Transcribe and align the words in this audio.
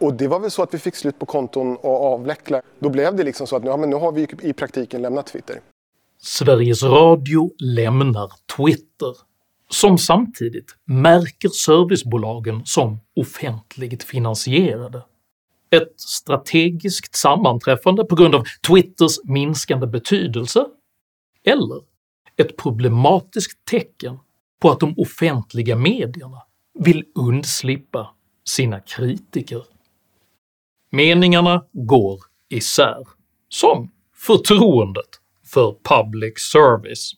Och 0.00 0.14
det 0.14 0.28
var 0.28 0.40
väl 0.40 0.50
så 0.50 0.62
att 0.62 0.74
vi 0.74 0.78
fick 0.78 0.96
slut 0.96 1.18
på 1.18 1.26
konton 1.26 1.76
och 1.76 2.04
avveckla. 2.04 2.62
Då 2.78 2.88
blev 2.88 3.16
det 3.16 3.22
liksom 3.24 3.46
så 3.46 3.56
att 3.56 3.64
ja, 3.64 3.76
men 3.76 3.90
nu 3.90 3.96
har 3.96 4.12
vi 4.12 4.26
i 4.42 4.52
praktiken 4.52 5.02
lämnat 5.02 5.26
Twitter. 5.26 5.60
Sveriges 6.18 6.82
Radio 6.82 7.50
lämnar 7.58 8.32
Twitter, 8.56 9.14
som 9.70 9.98
samtidigt 9.98 10.76
märker 10.84 11.48
servicebolagen 11.48 12.62
som 12.64 13.00
offentligt 13.16 14.02
finansierade. 14.02 15.02
Ett 15.70 16.00
strategiskt 16.00 17.16
sammanträffande 17.16 18.04
på 18.04 18.14
grund 18.14 18.34
av 18.34 18.44
Twitters 18.68 19.18
minskande 19.24 19.86
betydelse? 19.86 20.66
Eller 21.44 21.82
ett 22.36 22.56
problematiskt 22.56 23.64
tecken 23.64 24.18
på 24.60 24.70
att 24.70 24.80
de 24.80 24.94
offentliga 24.98 25.76
medierna 25.76 26.42
vill 26.78 27.04
undslippa 27.14 28.10
sina 28.44 28.80
kritiker. 28.80 29.62
Meningarna 30.90 31.64
går 31.72 32.20
isär, 32.48 33.08
som 33.48 33.90
förtroendet 34.14 35.20
för 35.44 35.76
public 35.82 36.38
service. 36.38 37.12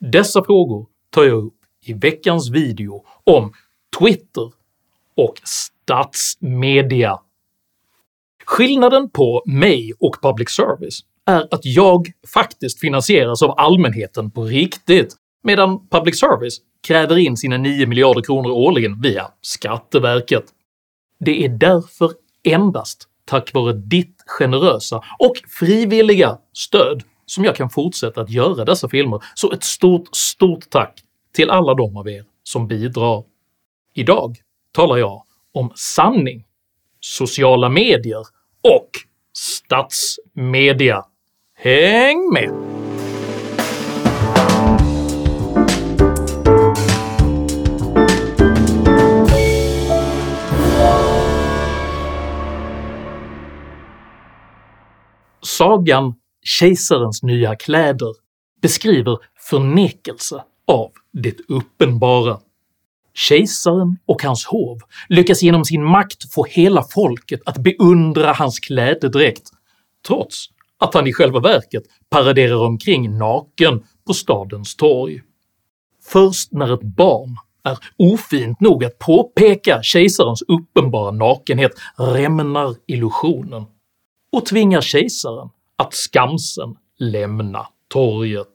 Dessa 0.00 0.44
frågor 0.44 0.86
tar 1.10 1.24
jag 1.24 1.44
upp 1.44 1.54
i 1.84 1.92
veckans 1.92 2.50
video 2.50 3.04
om 3.24 3.52
Twitter 3.98 4.52
och 5.16 5.34
statsmedia. 5.44 7.20
Skillnaden 8.44 9.10
på 9.10 9.42
mig 9.46 9.92
och 9.98 10.16
public 10.22 10.50
service 10.50 11.00
är 11.26 11.48
att 11.50 11.64
jag 11.64 12.06
faktiskt 12.34 12.80
finansieras 12.80 13.42
av 13.42 13.54
allmänheten 13.56 14.30
på 14.30 14.44
riktigt, 14.44 15.16
medan 15.42 15.88
public 15.88 16.20
service 16.20 16.58
kräver 16.86 17.18
in 17.18 17.36
sina 17.36 17.56
9 17.56 17.86
miljarder 17.86 18.22
kronor 18.22 18.50
årligen 18.50 19.00
via 19.00 19.30
Skatteverket. 19.40 20.44
Det 21.20 21.44
är 21.44 21.48
därför 21.48 22.12
endast 22.46 23.08
tack 23.24 23.54
vare 23.54 23.72
ditt 23.72 24.22
generösa 24.26 24.96
och 25.18 25.36
frivilliga 25.58 26.38
stöd 26.52 27.02
som 27.26 27.44
jag 27.44 27.56
kan 27.56 27.70
fortsätta 27.70 28.20
att 28.20 28.30
göra 28.30 28.64
dessa 28.64 28.88
filmer, 28.88 29.22
så 29.34 29.52
ett 29.52 29.64
stort, 29.64 30.16
stort 30.16 30.70
tack 30.70 31.02
till 31.34 31.50
alla 31.50 31.74
de 31.74 31.96
av 31.96 32.08
er 32.08 32.24
som 32.42 32.68
bidrar. 32.68 33.24
Idag 33.94 34.36
talar 34.72 34.96
jag 34.96 35.22
om 35.52 35.72
sanning, 35.74 36.44
sociala 37.00 37.68
medier 37.68 38.22
och 38.62 38.90
statsmedia. 39.32 41.04
Häng 41.54 42.32
med! 42.32 42.75
Sagan 55.58 56.14
“Kejsarens 56.44 57.22
nya 57.22 57.56
kläder” 57.56 58.14
beskriver 58.62 59.18
förnekelse 59.50 60.42
av 60.66 60.90
det 61.12 61.36
uppenbara. 61.48 62.38
Kejsaren 63.14 63.96
och 64.06 64.22
hans 64.22 64.46
hov 64.46 64.78
lyckas 65.08 65.42
genom 65.42 65.64
sin 65.64 65.84
makt 65.84 66.32
få 66.34 66.44
hela 66.44 66.82
folket 66.82 67.40
att 67.46 67.58
beundra 67.58 68.32
hans 68.32 68.58
klädedräkt, 68.58 69.50
trots 70.06 70.46
att 70.78 70.94
han 70.94 71.06
i 71.06 71.12
själva 71.12 71.40
verket 71.40 71.82
paraderar 72.10 72.64
omkring 72.64 73.18
naken 73.18 73.84
på 74.06 74.14
stadens 74.14 74.76
torg. 74.76 75.22
Först 76.04 76.52
när 76.52 76.74
ett 76.74 76.82
barn 76.96 77.36
är 77.64 77.78
ofint 77.96 78.60
nog 78.60 78.84
att 78.84 78.98
påpeka 78.98 79.82
kejsarens 79.82 80.42
uppenbara 80.42 81.10
nakenhet 81.10 81.72
rämnar 81.96 82.74
illusionen 82.86 83.64
och 84.36 84.46
tvingar 84.46 84.80
kejsaren 84.80 85.48
att 85.76 85.94
skamsen 85.94 86.76
lämna 86.98 87.66
torget. 87.88 88.48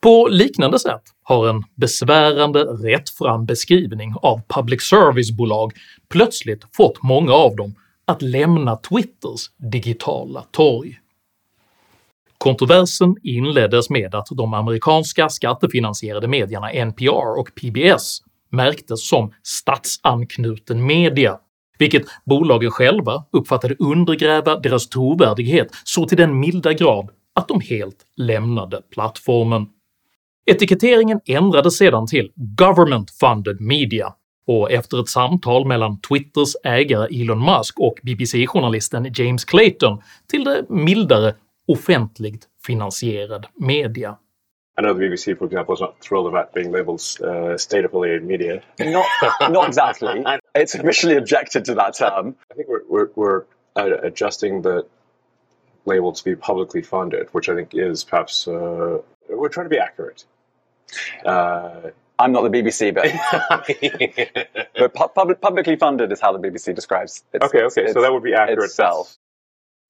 På 0.00 0.28
liknande 0.30 0.78
sätt 0.78 1.02
har 1.22 1.48
en 1.48 1.64
besvärande 1.74 2.60
rättfram 2.64 3.46
beskrivning 3.46 4.14
av 4.22 4.40
public 4.48 4.82
service-bolag 4.82 5.72
plötsligt 6.08 6.64
fått 6.76 7.02
många 7.02 7.32
av 7.32 7.56
dem 7.56 7.74
att 8.04 8.22
lämna 8.22 8.76
Twitters 8.76 9.50
digitala 9.56 10.42
torg. 10.50 10.98
Kontroversen 12.38 13.16
inleddes 13.22 13.90
med 13.90 14.14
att 14.14 14.26
de 14.30 14.54
amerikanska 14.54 15.28
skattefinansierade 15.28 16.28
medierna 16.28 16.70
NPR 16.70 17.38
och 17.38 17.50
PBS 17.54 18.18
märktes 18.50 19.08
som 19.08 19.32
statsanknuten 19.42 20.86
media, 20.86 21.38
vilket 21.78 22.02
bolagen 22.24 22.70
själva 22.70 23.24
uppfattade 23.32 23.76
undergräva 23.78 24.56
deras 24.56 24.88
trovärdighet 24.88 25.68
så 25.84 26.06
till 26.06 26.18
den 26.18 26.40
milda 26.40 26.72
grad 26.72 27.10
att 27.34 27.48
de 27.48 27.60
helt 27.60 27.96
lämnade 28.16 28.82
plattformen. 28.90 29.66
Etiketteringen 30.46 31.20
ändrades 31.26 31.78
sedan 31.78 32.06
till 32.06 32.32
“Government 32.34 33.10
Funded 33.10 33.60
Media” 33.60 34.14
och 34.46 34.72
efter 34.72 35.00
ett 35.00 35.08
samtal 35.08 35.66
mellan 35.66 36.00
Twitters 36.00 36.56
ägare 36.64 37.22
Elon 37.22 37.44
Musk 37.44 37.80
och 37.80 38.00
BBC-journalisten 38.02 39.12
James 39.14 39.44
Clayton 39.44 40.02
till 40.30 40.44
det 40.44 40.64
mildare 40.68 41.34
“offentligt 41.68 42.48
finansierad 42.66 43.46
media”. 43.54 44.16
I 44.76 44.82
know 44.82 44.94
the 44.94 45.00
BBC, 45.00 45.36
for 45.36 45.46
example, 45.46 45.74
is 45.74 45.80
not 45.80 46.00
thrilled 46.00 46.26
about 46.26 46.52
being 46.52 46.72
labelled 46.72 47.00
uh, 47.20 47.56
state-affiliated 47.56 48.24
media. 48.24 48.60
Not, 48.78 49.06
not 49.50 49.68
exactly. 49.68 50.24
it's 50.54 50.74
officially 50.74 51.16
objected 51.16 51.64
to 51.66 51.74
that 51.74 51.94
term. 51.96 52.36
I 52.50 52.54
think 52.54 52.68
we're, 52.68 52.84
we're, 52.88 53.10
we're 53.14 53.44
uh, 53.76 53.98
adjusting 54.02 54.62
the 54.62 54.86
label 55.84 56.12
to 56.12 56.24
be 56.24 56.36
publicly 56.36 56.82
funded, 56.82 57.28
which 57.32 57.48
I 57.48 57.54
think 57.54 57.70
is 57.74 58.04
perhaps 58.04 58.48
uh, 58.48 58.98
we're 59.28 59.48
trying 59.48 59.66
to 59.66 59.70
be 59.70 59.78
accurate. 59.78 60.24
Uh, 61.24 61.90
I'm 62.18 62.32
not 62.32 62.42
the 62.42 62.50
BBC, 62.50 62.94
but, 62.94 63.10
but 64.78 64.94
pu- 64.94 65.08
public, 65.08 65.40
publicly 65.40 65.76
funded 65.76 66.12
is 66.12 66.20
how 66.20 66.32
the 66.32 66.38
BBC 66.38 66.74
describes 66.74 67.24
its, 67.32 67.44
okay, 67.44 67.62
okay, 67.62 67.92
so 67.92 68.00
that 68.00 68.12
would 68.12 68.22
be 68.22 68.34
accurate. 68.34 68.64
itself. 68.64 69.16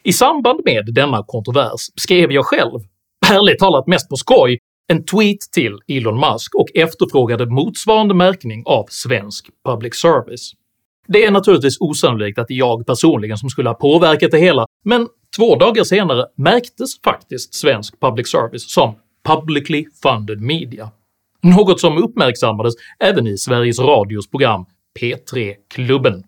I 0.05 0.13
samband 0.13 0.61
med 0.65 0.95
denna 0.95 1.23
kontrovers 1.27 2.01
skrev 2.01 2.33
jag 2.33 2.45
själv, 2.45 2.81
ärligt 3.33 3.59
talat 3.59 3.87
mest 3.87 4.09
på 4.09 4.17
skoj, 4.17 4.59
en 4.89 5.05
tweet 5.05 5.41
till 5.53 5.79
Elon 5.89 6.21
Musk 6.21 6.55
och 6.55 6.69
efterfrågade 6.75 7.47
motsvarande 7.47 8.15
märkning 8.15 8.63
av 8.67 8.87
svensk 8.91 9.47
public 9.65 9.95
service. 9.95 10.53
Det 11.09 11.25
är 11.25 11.31
naturligtvis 11.31 11.77
osannolikt 11.81 12.39
att 12.39 12.49
det 12.49 12.55
är 12.55 12.59
jag 12.59 12.87
personligen 12.87 13.39
som 13.39 13.49
skulle 13.49 13.69
ha 13.69 13.75
påverkat 13.75 14.31
det 14.31 14.39
hela, 14.39 14.67
men 14.85 15.09
två 15.37 15.57
dagar 15.57 15.85
senare 15.85 16.27
märktes 16.37 17.01
faktiskt 17.05 17.55
svensk 17.55 18.01
public 18.01 18.31
service 18.31 18.73
som 18.73 18.95
“publicly 19.25 19.85
funded 20.03 20.41
media”, 20.41 20.91
något 21.43 21.81
som 21.81 21.99
uppmärksammades 21.99 22.75
även 23.01 23.27
i 23.27 23.39
Sveriges 23.39 23.79
Radios 23.79 24.31
program 24.31 24.65
P3-klubben. 25.01 26.25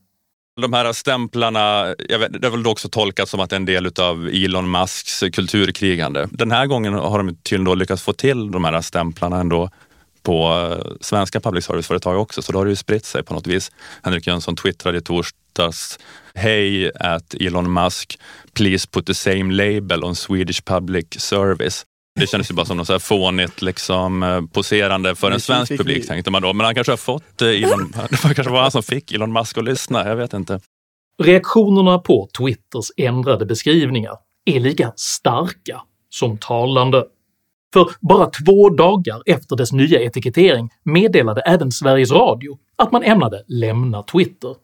De 0.61 0.73
här 0.73 0.93
stämplarna, 0.93 1.95
jag 2.09 2.19
vet, 2.19 2.43
det 2.43 2.49
har 2.49 2.57
väl 2.57 2.67
också 2.67 2.89
tolkats 2.89 3.31
som 3.31 3.41
att 3.41 3.51
det 3.51 3.57
är 3.57 3.61
en 3.61 3.65
del 3.65 3.93
av 3.99 4.29
Elon 4.33 4.71
Musks 4.71 5.21
kulturkrigande. 5.33 6.29
Den 6.31 6.51
här 6.51 6.67
gången 6.67 6.95
har 6.95 7.19
de 7.19 7.37
tydligen 7.37 7.65
då 7.65 7.75
lyckats 7.75 8.03
få 8.03 8.13
till 8.13 8.51
de 8.51 8.65
här 8.65 8.81
stämplarna 8.81 9.41
ändå 9.41 9.71
på 10.23 10.49
eh, 10.49 10.93
svenska 11.01 11.41
public 11.41 11.65
service-företag 11.65 12.21
också, 12.21 12.43
så 12.43 12.53
då 12.53 12.59
har 12.59 12.65
det 12.65 12.71
ju 12.71 12.77
spritt 12.77 13.05
sig 13.05 13.23
på 13.23 13.35
något 13.35 13.47
vis. 13.47 13.73
Henrik 14.03 14.27
Jönsson 14.27 14.57
twittrade 14.57 14.99
i 14.99 15.01
torsdags 15.01 15.99
Hej 16.35 16.93
at 16.95 17.35
Elon 17.35 17.73
Musk, 17.73 18.19
please 18.55 18.89
put 18.89 19.07
the 19.07 19.15
same 19.15 19.55
label 19.55 20.05
on 20.05 20.17
Swedish 20.17 20.65
public 20.65 21.07
service. 21.21 21.85
Det 22.17 22.27
kändes 22.27 22.51
ju 22.51 22.55
bara 22.55 22.67
som 22.67 22.77
något 22.77 22.87
så 22.87 22.93
här 22.93 23.01
fånigt 23.01 23.63
liksom, 23.63 24.49
poserande 24.53 25.15
för 25.15 25.31
en 25.31 25.41
svensk 25.41 25.77
publik 25.77 26.07
tänkte 26.07 26.31
man 26.31 26.43
då. 26.43 26.53
Men 26.53 26.65
han 26.65 26.75
kanske 26.75 26.93
har 26.93 26.97
fått 26.97 27.43
Elon, 27.43 27.93
det 28.11 28.35
kanske 28.35 28.51
var 28.51 28.63
han 28.63 28.71
som 28.71 28.83
fick 28.83 29.13
Elon 29.13 29.33
Musk 29.33 29.59
att 29.59 29.65
lyssna, 29.65 30.09
jag 30.09 30.17
vet 30.17 30.33
inte. 30.33 30.61
Reaktionerna 31.23 31.99
på 31.99 32.29
Twitters 32.39 32.91
ändrade 32.97 33.47
beskrivningar 33.47 34.17
är 34.45 34.61
lika 34.61 34.93
starka 34.97 35.83
som 36.11 36.39
talande. 36.39 37.05
För 37.73 37.91
bara 38.01 38.27
två 38.27 38.71
dagar 38.71 39.23
efter 39.27 39.57
dess 39.57 39.73
nya 39.73 40.01
etikettering 40.01 40.71
meddelade 40.83 41.41
även 41.41 41.73
Sveriges 41.73 42.11
Radio 42.11 42.59
att 42.77 42.93
man 42.93 43.03
ämnade 43.03 43.45
lämna 43.47 44.03
Twitter. 44.03 44.55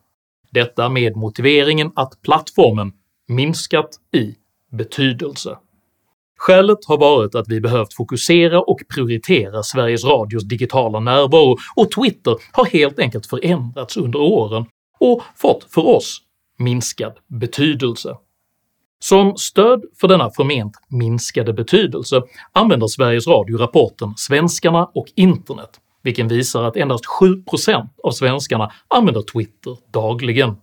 Detta 0.51 0.89
med 0.89 1.17
motiveringen 1.17 1.93
att 1.97 2.23
plattformen 2.23 2.93
minskat 3.29 3.91
i 4.15 4.35
betydelse. 4.73 5.59
Skälet 6.43 6.85
har 6.87 6.99
varit 6.99 7.35
att 7.35 7.49
vi 7.49 7.61
behövt 7.61 7.95
fokusera 7.95 8.61
och 8.61 8.81
prioritera 8.95 9.63
Sveriges 9.63 10.05
Radios 10.05 10.45
digitala 10.45 11.01
närvaro 11.01 11.57
och 11.77 11.91
Twitter 11.91 12.37
har 12.53 12.65
helt 12.65 12.99
enkelt 12.99 13.27
förändrats 13.27 13.97
under 13.97 14.21
åren 14.21 14.67
och 15.01 15.23
fått, 15.37 15.67
för 15.71 15.87
oss, 15.87 16.21
minskad 16.59 17.13
betydelse. 17.27 18.17
Som 19.01 19.37
stöd 19.37 19.85
för 20.01 20.09
denna 20.09 20.31
förment 20.31 20.73
minskade 20.89 21.53
betydelse 21.53 22.23
använder 22.53 22.87
Sveriges 22.87 23.27
Radio 23.27 23.59
rapporten 23.59 24.15
“Svenskarna 24.17 24.85
och 24.95 25.07
internet” 25.15 25.71
vilken 26.03 26.29
visar 26.29 26.65
att 26.65 26.77
endast 26.77 27.05
7% 27.21 27.89
av 28.03 28.11
svenskarna 28.11 28.73
använder 28.89 29.23
Twitter 29.23 29.77
dagligen. 29.91 30.57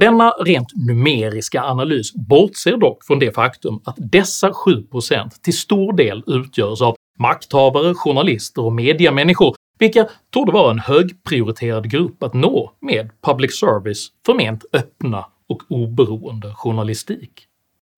Denna 0.00 0.30
rent 0.30 0.68
numeriska 0.88 1.62
analys 1.62 2.14
bortser 2.14 2.76
dock 2.76 3.04
från 3.04 3.18
det 3.18 3.32
faktum 3.32 3.80
att 3.84 3.96
dessa 3.98 4.50
7% 4.50 5.30
till 5.42 5.56
stor 5.56 5.92
del 5.92 6.22
utgörs 6.26 6.82
av 6.82 6.96
makthavare, 7.18 7.94
journalister 7.94 8.64
och 8.64 8.72
mediamänniskor 8.72 9.54
vilka 9.78 10.08
torde 10.30 10.52
vara 10.52 10.70
en 10.70 10.78
högprioriterad 10.78 11.90
grupp 11.90 12.22
att 12.22 12.34
nå 12.34 12.72
med 12.80 13.10
public 13.22 13.58
service 13.58 14.08
förment 14.26 14.64
öppna 14.72 15.26
och 15.48 15.62
oberoende 15.68 16.54
journalistik. 16.54 17.46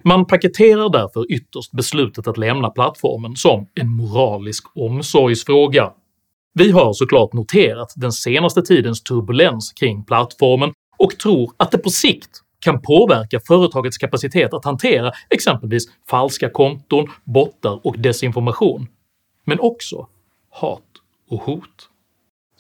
Man 0.05 0.27
paketerar 0.27 0.89
därför 0.89 1.33
ytterst 1.33 1.73
beslutet 1.73 2.29
att 2.29 2.39
lämna 2.39 2.71
plattformen 2.71 3.37
som 3.37 3.67
en 3.75 3.91
moralisk 3.91 4.77
omsorgsfråga. 4.77 5.93
Vi 6.55 6.71
har 6.71 6.93
såklart 6.93 7.33
noterat 7.33 7.93
den 7.97 8.13
senaste 8.13 8.63
tidens 8.63 9.03
turbulens 9.03 9.73
kring 9.73 10.05
plattformen 10.05 10.73
och 10.97 11.19
tror 11.19 11.53
att 11.57 11.71
det 11.71 11.79
på 11.79 11.91
sikt 11.91 12.31
kan 12.61 12.83
påverka 12.83 13.41
företagets 13.47 13.99
kapacitet 13.99 14.55
att 14.55 14.65
hantera 14.65 15.13
exempelvis 15.31 15.85
falska 16.11 16.51
konton, 16.51 17.09
bottar 17.25 17.87
och 17.87 17.99
desinformation, 17.99 18.89
men 19.45 19.61
också 19.61 20.07
hat 20.51 20.83
och 21.31 21.41
hot. 21.41 21.89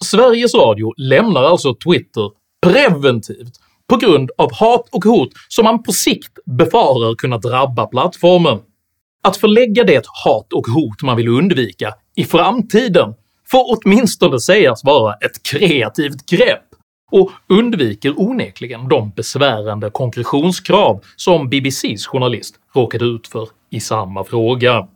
Sveriges 0.04 0.54
Radio 0.54 0.92
lämnar 0.96 1.44
alltså 1.44 1.74
Twitter 1.74 2.30
preventivt 2.66 3.52
på 3.88 3.96
grund 3.96 4.30
av 4.38 4.52
hat 4.52 4.88
och 4.92 5.04
hot 5.04 5.28
som 5.48 5.64
man 5.64 5.82
på 5.82 5.92
sikt 5.92 6.38
befarar 6.46 7.14
kunna 7.14 7.38
drabba 7.38 7.86
plattformen. 7.86 8.58
Att 9.22 9.36
förlägga 9.36 9.84
det 9.84 10.04
hat 10.24 10.52
och 10.52 10.66
hot 10.66 11.02
man 11.02 11.16
vill 11.16 11.28
undvika 11.28 11.94
i 12.16 12.24
framtiden 12.24 13.14
får 13.50 13.78
åtminstone 13.78 14.40
sägas 14.40 14.84
vara 14.84 15.14
ett 15.14 15.42
kreativt 15.42 16.30
grepp 16.30 16.65
och 17.12 17.30
undviker 17.48 18.20
onekligen 18.20 18.88
de 18.88 19.10
besvärande 19.10 19.90
konkretionskrav 19.90 21.04
som 21.16 21.48
BBCs 21.48 22.06
journalist 22.06 22.54
råkade 22.74 23.04
ut 23.04 23.28
för 23.28 23.48
i 23.70 23.80
samma 23.80 24.24
fråga. 24.24 24.88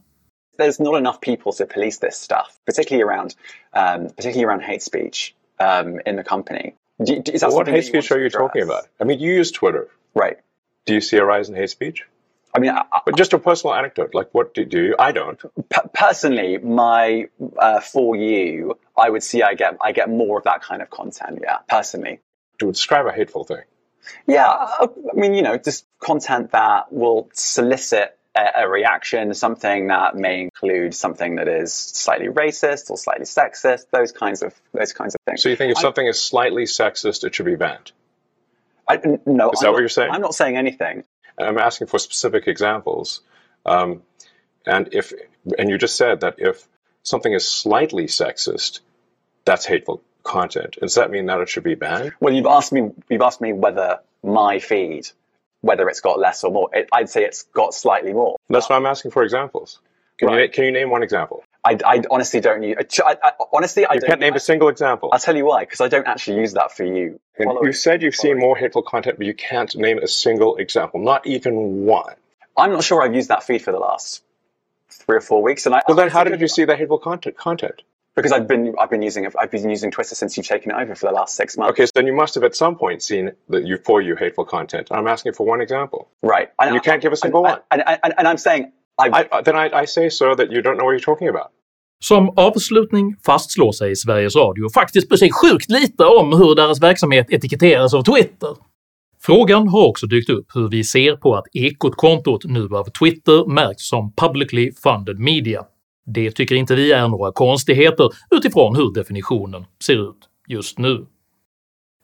There's 0.59 0.83
not 0.83 0.99
enough 0.99 1.19
people 1.21 1.53
to 1.53 1.73
police 1.75 2.01
this 2.01 2.15
stuff, 2.15 2.49
particularly 2.67 3.11
around, 3.11 3.31
um, 3.73 4.09
particularly 4.17 4.45
around 4.45 4.63
hate 4.63 4.81
speech 4.81 5.35
um, 5.59 6.01
in 6.07 6.17
the 6.17 6.23
company. 6.23 6.75
Do, 7.07 7.23
is 7.33 7.41
that 7.41 7.53
what 7.53 7.69
hate 7.69 7.83
speech 7.83 8.13
are 8.13 8.21
you 8.21 8.31
talking 8.31 8.63
about? 8.63 8.85
I 9.01 9.05
mean, 9.05 9.21
you 9.21 9.33
use 9.33 9.51
Twitter. 9.51 9.89
Right. 10.15 10.37
Do 10.87 10.95
you 10.95 11.01
see 11.01 11.17
a 11.17 11.25
rise 11.25 11.49
in 11.49 11.55
hate 11.55 11.71
speech? 11.71 12.05
I 12.55 12.59
mean, 12.59 12.71
I, 12.71 12.85
But 13.07 13.17
just 13.17 13.33
a 13.33 13.39
personal 13.39 13.75
anecdote, 13.75 14.15
like 14.15 14.29
what 14.33 14.55
do, 14.55 14.65
do 14.65 14.83
you? 14.83 14.97
I 14.99 15.13
don't. 15.13 15.39
p- 15.69 15.81
personally, 15.95 16.59
my 16.59 17.27
uh, 17.59 17.81
for 17.81 18.17
you, 18.17 18.77
I 18.99 19.09
would 19.11 19.23
see 19.23 19.43
I 19.43 19.55
get 19.55 19.77
I 19.81 19.93
get 19.93 20.09
more 20.11 20.39
of 20.39 20.45
that 20.45 20.61
kind 20.63 20.83
of 20.83 20.91
content. 20.91 21.41
Yeah, 21.43 21.59
personally. 21.69 22.21
To 22.59 22.73
describe 22.73 23.07
a 23.07 23.13
hateful 23.13 23.45
thing. 23.45 23.63
Yeah, 24.27 24.47
I, 24.49 24.85
I 24.85 25.15
mean, 25.15 25.35
you 25.35 25.43
know, 25.43 25.57
just 25.59 25.87
content 26.01 26.51
that 26.53 26.93
will 26.93 27.29
solicit 27.35 28.19
a, 28.37 28.63
a 28.65 28.69
reaction, 28.69 29.33
something 29.35 29.87
that 29.89 30.17
may 30.17 30.41
include 30.43 30.95
something 30.95 31.37
that 31.37 31.47
is 31.49 31.73
slightly 31.73 32.27
racist 32.29 32.91
or 32.91 32.97
slightly 32.97 33.27
sexist, 33.27 33.85
those 33.93 34.11
kinds 34.11 34.43
of 34.43 34.55
those 34.73 34.93
kinds 34.93 35.15
of 35.15 35.21
things. 35.27 35.43
So 35.43 35.49
you 35.51 35.57
think 35.57 35.71
if 35.71 35.79
I- 35.79 35.83
something 35.83 36.07
is 36.07 36.21
slightly 36.21 36.65
sexist, 36.65 37.23
it 37.25 37.35
should 37.35 37.47
be 37.47 37.55
banned? 37.57 37.93
I, 38.89 38.97
no, 38.97 39.13
Is 39.13 39.21
I'm 39.25 39.27
that 39.27 39.51
what 39.53 39.63
not- 39.63 39.79
you're 39.79 39.89
saying? 39.89 40.11
I'm 40.11 40.21
not 40.21 40.35
saying 40.35 40.57
anything. 40.57 41.05
I'm 41.41 41.59
asking 41.59 41.89
for 41.89 41.99
specific 41.99 42.47
examples. 42.49 43.21
Um, 43.67 44.03
and 44.67 44.93
if 44.93 45.13
and 45.59 45.71
you 45.71 45.79
just 45.79 45.97
said 45.97 46.21
that 46.21 46.37
if 46.39 46.67
something 47.03 47.33
is 47.33 47.49
slightly 47.49 48.07
sexist, 48.07 48.81
that's 49.45 49.65
hateful 49.65 50.03
content. 50.23 50.77
Does 50.81 50.95
that 50.97 51.11
mean 51.11 51.27
that 51.27 51.41
it 51.41 51.49
should 51.49 51.65
be 51.65 51.75
banned? 51.75 52.13
Well, 52.21 52.35
you've 52.35 52.47
asked 52.47 52.73
me. 52.73 52.91
You've 53.09 53.23
asked 53.23 53.41
me 53.41 53.53
whether 53.53 54.01
my 54.23 54.59
feed, 54.59 55.09
whether 55.61 55.89
it's 55.89 56.01
got 56.01 56.19
less 56.19 56.45
or 56.45 56.53
more. 56.53 56.69
It, 56.73 56.89
I'd 56.93 57.09
say 57.09 57.25
it's 57.25 57.45
got 57.55 57.75
slightly 57.75 58.13
more. 58.13 58.37
That's 58.49 58.69
why 58.69 58.77
I'm 58.77 58.87
asking 58.87 59.13
for 59.13 59.23
examples. 59.23 59.81
Can 60.19 60.31
you 60.31 60.49
can 60.51 60.65
you 60.65 60.73
name 60.73 60.91
one 60.91 61.03
example? 61.03 61.45
I, 61.65 61.79
I 61.85 62.03
honestly 62.11 62.41
don't 62.41 62.63
use. 62.63 62.77
I, 63.05 63.17
I, 63.23 63.33
honestly, 63.53 63.85
I 63.85 63.95
You 63.95 64.01
can't 64.01 64.21
name 64.21 64.35
a 64.35 64.41
single 64.41 64.69
example. 64.69 65.11
I'll 65.13 65.19
tell 65.19 65.37
you 65.37 65.45
why, 65.45 65.65
because 65.65 65.81
I 65.81 65.89
don't 65.89 66.07
actually 66.07 66.39
use 66.39 66.55
that 66.55 66.73
for 66.75 66.85
you. 66.85 67.21
You 67.39 67.73
said 67.73 68.03
you've 68.03 68.17
seen 68.17 68.39
more 68.39 68.57
hateful 68.57 68.83
content, 68.83 69.19
but 69.19 69.27
you 69.27 69.35
can't 69.35 69.75
name 69.77 69.99
a 69.99 70.09
single 70.09 70.57
example, 70.57 71.01
not 71.01 71.27
even 71.27 71.85
one. 71.85 72.15
I'm 72.57 72.73
not 72.73 72.85
sure 72.85 73.03
I've 73.03 73.15
used 73.15 73.29
that 73.29 73.43
feed 73.43 73.63
for 73.63 73.73
the 73.73 73.79
last 73.79 74.23
three 74.89 75.19
or 75.19 75.21
four 75.21 75.43
weeks, 75.43 75.67
and 75.67 75.75
I. 75.75 75.83
Well, 75.87 75.97
then 75.97 76.09
how 76.09 76.25
did 76.25 76.41
you 76.41 76.49
see 76.49 76.65
that 76.65 76.79
hateful 76.79 76.99
content? 76.99 77.37
Content. 77.37 77.83
Because 78.17 78.33
I've 78.33 78.49
been 78.49 78.75
I've 78.79 78.91
been 78.91 79.03
using 79.03 79.27
I've 79.39 79.51
been 79.51 79.71
using 79.71 79.91
Twitter 79.91 80.15
since 80.15 80.37
you've 80.37 80.47
taken 80.47 80.73
it 80.73 80.75
over 80.75 80.95
for 80.95 81.07
the 81.07 81.13
last 81.13 81.37
six 81.37 81.57
months. 81.57 81.73
Okay, 81.73 81.87
so 81.87 81.93
then 81.95 82.07
you 82.07 82.13
must 82.13 82.35
have 82.35 82.45
at 82.45 82.57
some 82.57 82.77
point 82.77 83.03
seen 83.03 83.33
the 83.49 83.63
you 83.63 83.79
for 83.79 84.03
you 84.03 84.17
hateful 84.17 84.45
content. 84.45 84.89
I'm 84.91 85.07
asking 85.07 85.35
for 85.35 85.47
one 85.47 85.61
example. 85.61 86.09
Right. 86.21 86.51
And 86.59 86.75
You 86.75 86.81
can't 86.81 87.01
give 87.01 87.13
a 87.13 87.17
single 87.17 87.47
and, 87.47 87.55
one. 87.55 87.63
And, 87.71 88.01
and, 88.03 88.15
and 88.19 88.29
I'm 88.29 88.37
saying 88.37 88.73
I, 89.07 89.09
uh, 89.09 89.43
then 89.45 89.57
I, 89.57 89.83
I 89.83 89.87
say, 89.87 90.11
sir, 90.11 90.35
that 90.35 90.53
you 90.53 90.63
don't 90.63 90.77
know 90.77 90.85
what 90.85 90.95
you're 90.95 91.05
talking 91.05 91.29
about. 91.29 91.47
Som 92.05 92.33
avslutning 92.37 93.17
fastslår 93.27 93.73
sig 93.73 93.97
Sveriges 93.97 94.37
Radio 94.37 94.69
faktiskt 94.69 95.09
bryr 95.09 95.19
sig 95.19 95.31
sjukt 95.33 95.71
lite 95.71 96.05
om 96.05 96.33
hur 96.33 96.55
deras 96.55 96.83
verksamhet 96.83 97.27
etiketteras 97.31 97.95
av 97.95 98.03
Twitter. 98.03 98.57
Frågan 99.23 99.69
har 99.69 99.87
också 99.87 100.07
dykt 100.07 100.31
upp 100.31 100.47
hur 100.55 100.69
vi 100.69 100.85
ser 100.85 101.17
på 101.17 101.35
att 101.35 101.45
Ekot-kontot 101.53 102.45
nu 102.45 102.69
av 102.73 102.85
Twitter 102.85 103.47
märks 103.47 103.89
som 103.89 104.13
“publicly 104.17 104.73
funded 104.73 105.19
media”. 105.19 105.65
Det 106.07 106.31
tycker 106.31 106.55
inte 106.55 106.75
vi 106.75 106.93
är 106.93 107.09
några 107.09 107.33
konstigheter 107.33 108.11
utifrån 108.31 108.77
hur 108.77 108.95
definitionen 108.95 109.65
ser 109.85 110.11
ut 110.11 110.19
just 110.49 110.79
nu. 110.79 111.07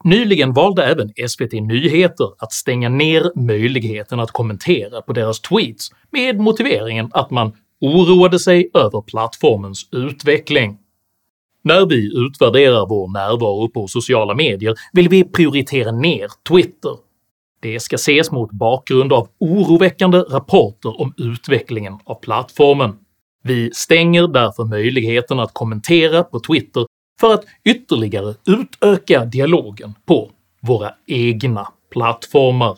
Nyligen 0.07 0.53
valde 0.53 0.85
även 0.85 1.13
SVT 1.29 1.53
Nyheter 1.53 2.29
att 2.39 2.53
stänga 2.53 2.89
ner 2.89 3.33
möjligheten 3.37 4.21
att 4.21 4.31
kommentera 4.31 5.03
på 5.03 5.13
deras 5.13 5.41
tweets 5.41 5.91
med 6.11 6.41
motiveringen 6.41 7.11
att 7.13 7.31
man 7.31 7.53
oroade 7.81 8.39
sig 8.39 8.71
över 8.75 9.01
plattformens 9.01 9.89
utveckling. 9.93 10.79
När 11.65 11.87
vi 11.87 12.27
utvärderar 12.27 12.89
vår 12.89 13.13
närvaro 13.13 13.69
på 13.69 13.89
sociala 13.89 14.35
medier 14.35 14.75
vill 14.93 15.09
vi 15.09 15.25
prioritera 15.25 15.93
ner 15.93 16.31
Twitter. 16.49 16.97
Det 17.61 17.81
ska 17.81 17.95
ses 17.95 18.31
mot 18.31 18.51
bakgrund 18.51 19.13
av 19.13 19.29
oroväckande 19.41 20.19
rapporter 20.19 21.01
om 21.01 21.15
utvecklingen 21.17 21.99
av 22.05 22.15
plattformen. 22.15 22.95
Vi 23.43 23.71
stänger 23.73 24.29
därför 24.29 24.65
möjligheten 24.65 25.41
att 25.41 25.55
kommentera 25.55 26.23
på 26.25 26.41
Twitter 26.41 26.87
för 27.21 27.35
att 27.35 27.45
ytterligare 27.65 28.35
utöka 28.47 29.25
dialogen 29.25 29.95
på 30.07 30.31
våra 30.63 30.95
egna 31.07 31.69
plattformar. 31.93 32.77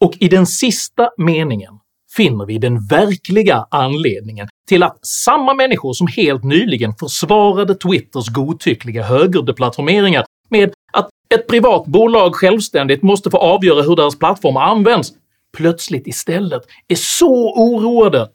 Och 0.00 0.12
i 0.20 0.28
den 0.28 0.46
sista 0.46 1.10
meningen 1.16 1.78
finner 2.16 2.46
vi 2.46 2.58
den 2.58 2.86
verkliga 2.86 3.66
anledningen 3.70 4.48
till 4.68 4.82
att 4.82 5.06
samma 5.06 5.54
människor 5.54 5.92
som 5.92 6.06
helt 6.06 6.44
nyligen 6.44 6.94
försvarade 6.94 7.74
Twitters 7.74 8.28
godtyckliga 8.28 9.02
högerdeplattformeringar 9.02 10.24
med 10.48 10.72
att 10.92 11.08
ett 11.34 11.46
privat 11.46 11.86
bolag 11.86 12.34
självständigt 12.34 13.02
måste 13.02 13.30
få 13.30 13.38
avgöra 13.38 13.82
hur 13.82 13.96
deras 13.96 14.18
plattformar 14.18 14.60
används 14.60 15.12
plötsligt 15.56 16.06
istället 16.06 16.62
är 16.88 16.94
så 16.94 17.54
oroade 17.54 18.28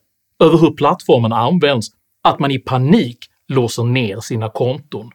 över 0.43 0.57
hur 0.57 0.71
plattformen 0.71 1.33
används 1.33 1.87
att 2.23 2.39
man 2.39 2.51
i 2.51 2.59
panik 2.59 3.17
låser 3.51 3.83
ner 3.83 4.19
sina 4.19 4.49
konton 4.49 5.11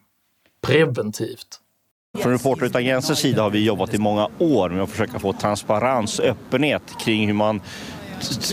preventivt. 0.61 1.61
Från 2.19 2.33
Reporter 2.33 2.67
utan 2.67 2.85
gränsers 2.85 3.19
sida 3.19 3.43
har 3.43 3.51
vi 3.51 3.65
jobbat 3.65 3.95
i 3.95 3.99
många 3.99 4.29
år 4.39 4.71
med 4.71 4.83
att 4.83 4.91
försöka 4.91 5.19
få 5.19 5.33
transparens 5.33 6.19
och 6.19 6.25
öppenhet 6.25 6.83
kring 7.01 7.27
hur 7.27 7.35
man 7.35 7.61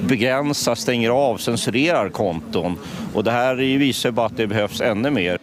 begränsar, 0.01 0.75
stänger 0.75 1.09
av, 1.09 1.37
censurerar 1.37 2.09
konton. 2.09 2.77
Och 3.13 3.23
det 3.23 3.31
här 3.31 3.55
visar 3.55 4.11
bara 4.11 4.25
att 4.25 4.37
det 4.37 4.47
behövs 4.47 4.81
ännu 4.81 5.09
mer. 5.09 5.37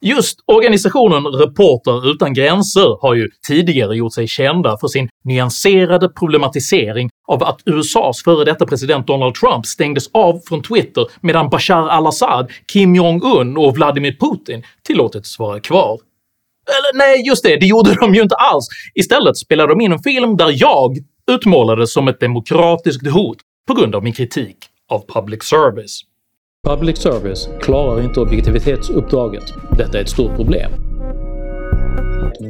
Just 0.00 0.38
organisationen 0.46 1.26
Reporter 1.26 2.10
utan 2.10 2.34
gränser 2.34 3.02
har 3.02 3.14
ju 3.14 3.28
tidigare 3.48 3.96
gjort 3.96 4.14
sig 4.14 4.28
kända 4.28 4.76
för 4.78 4.88
sin 4.88 5.08
nyanserade 5.24 6.08
problematisering 6.08 7.10
av 7.28 7.42
att 7.42 7.60
USAs 7.66 8.22
före 8.22 8.44
detta 8.44 8.66
president 8.66 9.06
Donald 9.06 9.34
Trump 9.34 9.66
stängdes 9.66 10.10
av 10.12 10.40
från 10.48 10.62
Twitter 10.62 11.06
medan 11.20 11.50
Bashar 11.50 11.88
al-Assad, 11.88 12.50
Kim 12.72 12.94
Jong-Un 12.94 13.56
och 13.56 13.76
Vladimir 13.76 14.16
Putin 14.20 14.62
tillåtits 14.82 15.38
vara 15.38 15.60
kvar. 15.60 16.00
Eller 16.66 16.98
nej, 16.98 17.26
just 17.26 17.44
det, 17.44 17.56
det 17.56 17.66
gjorde 17.66 17.94
de 17.94 18.14
ju 18.14 18.22
inte 18.22 18.34
alls! 18.34 18.68
Istället 18.94 19.36
spelade 19.36 19.72
de 19.72 19.80
in 19.80 19.92
en 19.92 19.98
film 19.98 20.36
där 20.36 20.54
jag 20.54 20.96
utmålades 21.30 21.92
som 21.92 22.08
ett 22.08 22.20
demokratiskt 22.20 23.10
hot 23.10 23.38
på 23.68 23.74
grund 23.74 23.94
av 23.94 24.04
min 24.04 24.12
kritik 24.12 24.56
av 24.90 25.04
public 25.14 25.42
service. 25.42 26.02
Public 26.66 26.98
service 26.98 27.48
klarar 27.60 28.02
inte 28.02 28.20
objektivitetsuppdraget. 28.20 29.44
Detta 29.78 29.98
är 29.98 30.02
ett 30.02 30.08
stort 30.08 30.36
problem. 30.36 30.72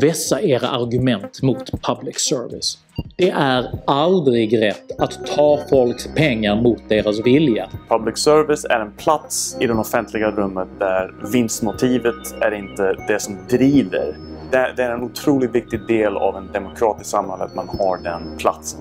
Vässa 0.01 0.43
era 0.43 0.69
argument 0.69 1.43
mot 1.43 1.83
public 1.83 2.19
service. 2.19 2.79
Det 3.17 3.31
är 3.31 3.67
aldrig 3.87 4.63
rätt 4.63 5.01
att 5.01 5.27
ta 5.27 5.59
folks 5.71 6.15
pengar 6.15 6.63
mot 6.63 6.89
deras 6.89 7.27
vilja. 7.27 7.69
Public 7.89 8.19
service 8.19 8.65
är 8.65 8.81
en 8.81 8.93
plats 8.93 9.57
i 9.61 9.67
det 9.67 9.73
offentliga 9.73 10.31
rummet 10.31 10.69
där 10.79 11.31
vinstmotivet 11.33 12.41
är 12.41 12.55
inte 12.55 12.95
det 13.09 13.23
som 13.23 13.37
driver 13.51 14.17
det, 14.51 14.83
är 14.83 14.91
en 14.91 15.03
otroligt 15.03 15.55
viktig 15.55 15.87
del 15.87 16.17
av 16.17 16.37
en 16.37 16.53
demokratisk 16.53 17.11
samhälle 17.11 17.45
att 17.45 17.55
man 17.55 17.69
har 17.69 18.03
den 18.03 18.39
platsen. 18.39 18.81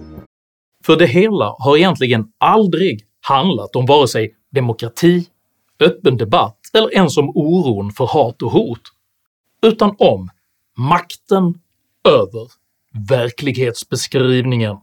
För 0.85 0.95
det 0.95 1.07
hela 1.07 1.55
har 1.59 1.77
egentligen 1.77 2.25
aldrig 2.39 2.99
handlat 3.27 3.75
om 3.75 3.85
vare 3.85 4.07
sig 4.07 4.34
demokrati, 4.51 5.25
öppen 5.79 6.17
debatt 6.17 6.59
eller 6.73 6.93
ens 6.95 7.17
om 7.17 7.29
oron 7.29 7.91
för 7.91 8.05
hat 8.05 8.41
och 8.41 8.51
hot, 8.51 8.81
utan 9.61 9.95
om 9.99 10.29
makten 10.77 11.59
över 12.07 12.51
verklighetsbeskrivningen. 13.09 14.77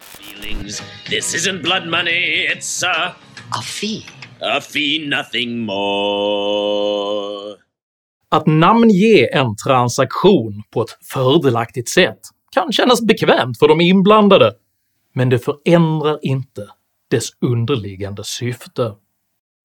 Feelings. 0.00 0.82
This 1.08 1.34
isn't 1.34 1.62
blood 1.62 1.86
money, 1.86 2.48
it's 2.54 2.82
a, 2.86 3.14
A 3.50 3.62
fee. 3.62 4.02
a 4.40 4.60
fee, 4.60 5.06
nothing 5.08 5.58
more. 5.58 7.56
Att 8.28 8.46
namnge 8.46 9.28
en 9.32 9.56
transaktion 9.56 10.62
på 10.70 10.82
ett 10.82 10.98
fördelaktigt 11.12 11.88
sätt 11.88 12.18
kan 12.50 12.72
kännas 12.72 13.02
bekvämt 13.02 13.58
för 13.58 13.68
de 13.68 13.80
inblandade, 13.80 14.54
men 15.14 15.28
det 15.28 15.38
förändrar 15.38 16.18
inte 16.22 16.68
dess 17.10 17.28
underliggande 17.40 18.24
syfte. 18.24 18.94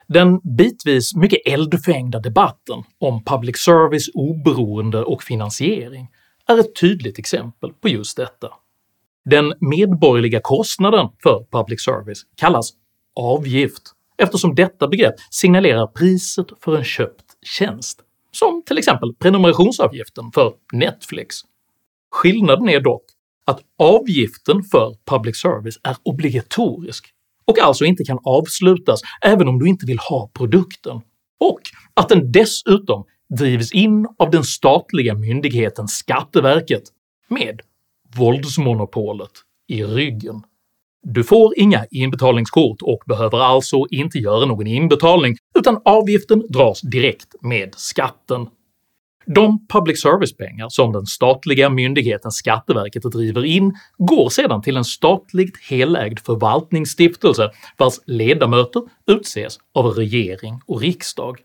Den 0.07 0.39
bitvis 0.57 1.15
mycket 1.15 1.39
eldfängda 1.45 2.19
debatten 2.19 2.83
om 2.99 3.23
public 3.23 3.57
service 3.57 4.09
oberoende 4.13 5.03
och 5.03 5.23
finansiering 5.23 6.07
är 6.47 6.59
ett 6.59 6.75
tydligt 6.75 7.19
exempel 7.19 7.73
på 7.73 7.89
just 7.89 8.17
detta. 8.17 8.49
Den 9.25 9.53
medborgerliga 9.59 10.39
kostnaden 10.43 11.07
för 11.23 11.45
public 11.51 11.83
service 11.83 12.21
kallas 12.35 12.69
avgift 13.15 13.83
eftersom 14.17 14.55
detta 14.55 14.87
begrepp 14.87 15.15
signalerar 15.29 15.87
priset 15.87 16.47
för 16.61 16.77
en 16.77 16.83
köpt 16.83 17.25
tjänst, 17.41 17.99
som 18.31 18.63
till 18.65 18.77
exempel 18.77 19.13
prenumerationsavgiften 19.19 20.31
för 20.33 20.53
Netflix. 20.73 21.35
Skillnaden 22.11 22.69
är 22.69 22.79
dock 22.79 23.03
att 23.45 23.61
avgiften 23.79 24.63
för 24.63 24.95
public 25.05 25.37
service 25.41 25.79
är 25.83 25.95
obligatorisk 26.03 27.05
och 27.45 27.59
alltså 27.59 27.85
inte 27.85 28.03
kan 28.03 28.19
avslutas 28.23 29.01
även 29.21 29.47
om 29.47 29.59
du 29.59 29.67
inte 29.67 29.85
vill 29.85 29.99
ha 29.99 30.29
produkten, 30.33 31.01
och 31.39 31.59
att 31.93 32.09
den 32.09 32.31
dessutom 32.31 33.03
drivs 33.37 33.71
in 33.71 34.07
av 34.19 34.31
den 34.31 34.43
statliga 34.43 35.15
myndigheten 35.15 35.87
Skatteverket 35.87 36.83
med 37.27 37.61
våldsmonopolet 38.17 39.31
i 39.67 39.83
ryggen. 39.83 40.43
Du 41.03 41.23
får 41.23 41.59
inga 41.59 41.85
inbetalningskort 41.91 42.81
och 42.81 43.03
behöver 43.05 43.39
alltså 43.39 43.85
inte 43.89 44.17
göra 44.17 44.45
någon 44.45 44.67
inbetalning, 44.67 45.35
utan 45.59 45.81
avgiften 45.85 46.43
dras 46.49 46.81
direkt 46.81 47.35
med 47.41 47.75
skatten. 47.75 48.47
De 49.27 49.67
public 49.67 50.01
service-pengar 50.01 50.69
som 50.69 50.93
den 50.93 51.05
statliga 51.05 51.69
myndigheten 51.69 52.31
Skatteverket 52.31 53.03
driver 53.03 53.45
in 53.45 53.73
går 53.97 54.29
sedan 54.29 54.61
till 54.61 54.77
en 54.77 54.85
statligt 54.85 55.57
helägd 55.69 56.19
förvaltningsstiftelse 56.19 57.49
vars 57.77 57.99
ledamöter 58.05 58.81
utses 59.07 59.57
av 59.73 59.85
regering 59.85 60.61
och 60.65 60.81
riksdag. 60.81 61.39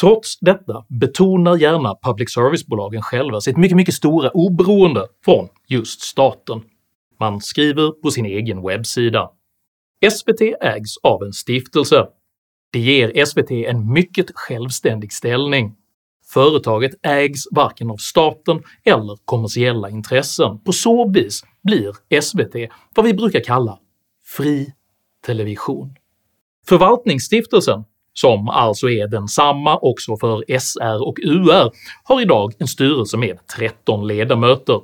Trots 0.00 0.38
detta 0.40 0.84
betonar 0.88 1.56
gärna 1.56 1.94
public 2.02 2.32
service-bolagen 2.32 3.02
själva 3.02 3.40
sitt 3.40 3.56
mycket, 3.56 3.76
mycket 3.76 3.94
stora 3.94 4.30
oberoende 4.30 5.06
från 5.24 5.48
just 5.68 6.00
staten. 6.00 6.62
Man 7.20 7.40
skriver 7.40 7.90
på 8.02 8.10
sin 8.10 8.26
egen 8.26 8.62
webbsida 8.62 9.30
“SVT 10.10 10.40
ägs 10.60 10.96
av 11.02 11.22
en 11.22 11.32
stiftelse. 11.32 12.06
Det 12.72 12.78
ger 12.78 13.24
SVT 13.24 13.50
en 13.50 13.92
mycket 13.92 14.26
självständig 14.34 15.12
ställning. 15.12 15.74
Företaget 16.28 16.92
ägs 17.02 17.40
varken 17.50 17.90
av 17.90 17.96
staten 17.96 18.62
eller 18.84 19.18
kommersiella 19.24 19.90
intressen. 19.90 20.58
På 20.58 20.72
så 20.72 21.08
vis 21.08 21.42
blir 21.62 22.20
SVT 22.20 22.72
vad 22.94 23.06
vi 23.06 23.14
brukar 23.14 23.40
kalla 23.40 23.78
fri 24.24 24.72
television. 25.26 25.94
Förvaltningsstiftelsen, 26.68 27.84
som 28.12 28.48
alltså 28.48 28.90
är 28.90 29.08
densamma 29.08 29.78
också 29.78 30.16
för 30.16 30.58
SR 30.58 31.08
och 31.08 31.18
UR, 31.22 31.72
har 32.04 32.20
idag 32.20 32.54
en 32.58 32.66
styrelse 32.66 33.16
med 33.16 33.46
13 33.56 34.06
ledamöter. 34.06 34.80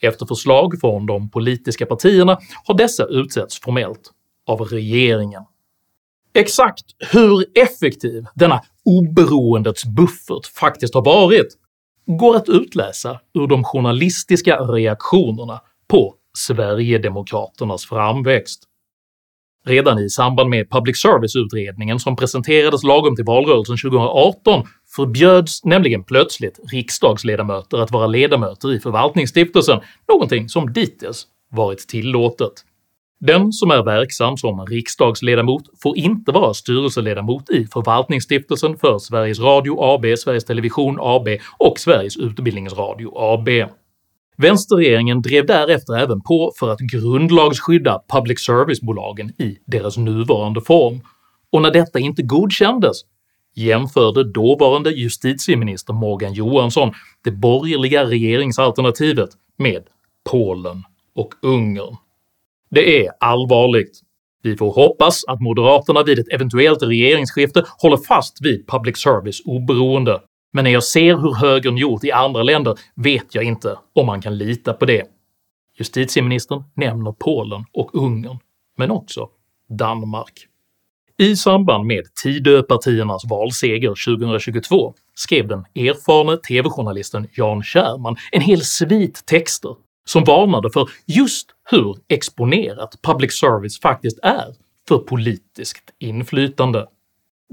Efter 0.00 0.26
förslag 0.26 0.80
från 0.80 1.06
de 1.06 1.30
politiska 1.30 1.86
partierna 1.86 2.38
har 2.64 2.74
dessa 2.74 3.04
utsetts 3.04 3.60
formellt 3.60 4.12
av 4.46 4.60
regeringen. 4.60 5.42
Exakt 6.34 6.84
hur 7.12 7.44
effektiv 7.54 8.24
denna 8.34 8.62
oberoendets 8.88 9.84
buffert 9.84 10.46
faktiskt 10.46 10.94
har 10.94 11.04
varit 11.04 11.48
går 12.06 12.36
att 12.36 12.48
utläsa 12.48 13.20
ur 13.34 13.46
de 13.46 13.64
journalistiska 13.64 14.56
reaktionerna 14.56 15.60
på 15.88 16.14
Sverigedemokraternas 16.38 17.86
framväxt. 17.86 18.64
Redan 19.66 19.98
i 19.98 20.10
samband 20.10 20.50
med 20.50 20.70
public 20.70 21.00
service-utredningen 21.00 21.98
som 21.98 22.16
presenterades 22.16 22.82
lagom 22.82 23.16
till 23.16 23.24
valrörelsen 23.24 23.76
2018 23.76 24.66
förbjöds 24.96 25.64
nämligen 25.64 26.04
plötsligt 26.04 26.60
riksdagsledamöter 26.72 27.78
att 27.78 27.90
vara 27.90 28.06
ledamöter 28.06 28.74
i 28.74 28.80
förvaltningsstiftelsen, 28.80 29.80
någonting 30.08 30.48
som 30.48 30.72
dittills 30.72 31.26
varit 31.50 31.78
tillåtet. 31.88 32.52
Den 33.20 33.52
som 33.52 33.70
är 33.70 33.82
verksam 33.82 34.36
som 34.36 34.66
riksdagsledamot 34.66 35.62
får 35.82 35.98
inte 35.98 36.32
vara 36.32 36.54
styrelseledamot 36.54 37.50
i 37.50 37.66
Förvaltningsstiftelsen 37.66 38.76
för 38.76 38.98
Sveriges 38.98 39.40
Radio 39.40 39.76
AB, 39.80 40.18
Sveriges 40.18 40.44
Television 40.44 40.96
AB 41.00 41.28
och 41.58 41.78
Sveriges 41.78 42.16
Utbildningsradio 42.16 43.12
AB. 43.14 43.48
Vänsterregeringen 44.36 45.22
drev 45.22 45.46
därefter 45.46 45.96
även 45.96 46.20
på 46.20 46.52
för 46.58 46.70
att 46.70 46.78
grundlagsskydda 46.78 48.02
public 48.12 48.40
service-bolagen 48.40 49.28
i 49.28 49.58
deras 49.66 49.96
nuvarande 49.96 50.60
form, 50.60 51.00
och 51.52 51.62
när 51.62 51.70
detta 51.70 51.98
inte 51.98 52.22
godkändes 52.22 52.96
jämförde 53.54 54.32
dåvarande 54.32 54.90
justitieminister 54.90 55.92
Morgan 55.92 56.32
Johansson 56.32 56.92
det 57.24 57.30
borgerliga 57.30 58.04
regeringsalternativet 58.04 59.30
med 59.56 59.82
Polen 60.30 60.82
och 61.14 61.34
Ungern. 61.42 61.96
Det 62.70 63.06
är 63.06 63.12
allvarligt. 63.20 64.00
Vi 64.42 64.56
får 64.56 64.72
hoppas 64.72 65.24
att 65.24 65.40
moderaterna 65.40 66.02
vid 66.02 66.18
ett 66.18 66.32
eventuellt 66.32 66.82
regeringsskifte 66.82 67.64
håller 67.78 67.96
fast 67.96 68.38
vid 68.40 68.66
public 68.66 68.98
service 68.98 69.42
oberoende, 69.44 70.20
men 70.52 70.64
när 70.64 70.70
jag 70.70 70.84
ser 70.84 71.16
hur 71.16 71.34
högern 71.34 71.76
gjort 71.76 72.04
i 72.04 72.12
andra 72.12 72.42
länder 72.42 72.78
vet 72.94 73.34
jag 73.34 73.44
inte 73.44 73.78
om 73.94 74.06
man 74.06 74.20
kan 74.20 74.38
lita 74.38 74.72
på 74.72 74.86
det. 74.86 75.04
Justitieministern 75.78 76.64
nämner 76.76 77.12
Polen 77.12 77.64
och 77.72 77.94
Ungern, 77.94 78.38
men 78.76 78.90
också 78.90 79.28
Danmark. 79.68 80.46
I 81.18 81.36
samband 81.36 81.86
med 81.86 82.04
Tidöpartiernas 82.22 83.24
valseger 83.30 84.16
2022 84.18 84.94
skrev 85.14 85.48
den 85.48 85.64
erfarne 85.74 86.36
tv-journalisten 86.36 87.26
Jan 87.32 87.62
Kärman 87.62 88.16
en 88.32 88.40
hel 88.40 88.60
svit 88.60 89.26
texter 89.26 89.76
som 90.08 90.24
varnade 90.24 90.70
för 90.70 90.88
just 91.06 91.50
hur 91.70 91.96
exponerat 92.08 92.98
public 93.02 93.38
service 93.38 93.80
faktiskt 93.80 94.18
är 94.22 94.54
för 94.88 94.98
politiskt 94.98 95.90
inflytande. 95.98 96.86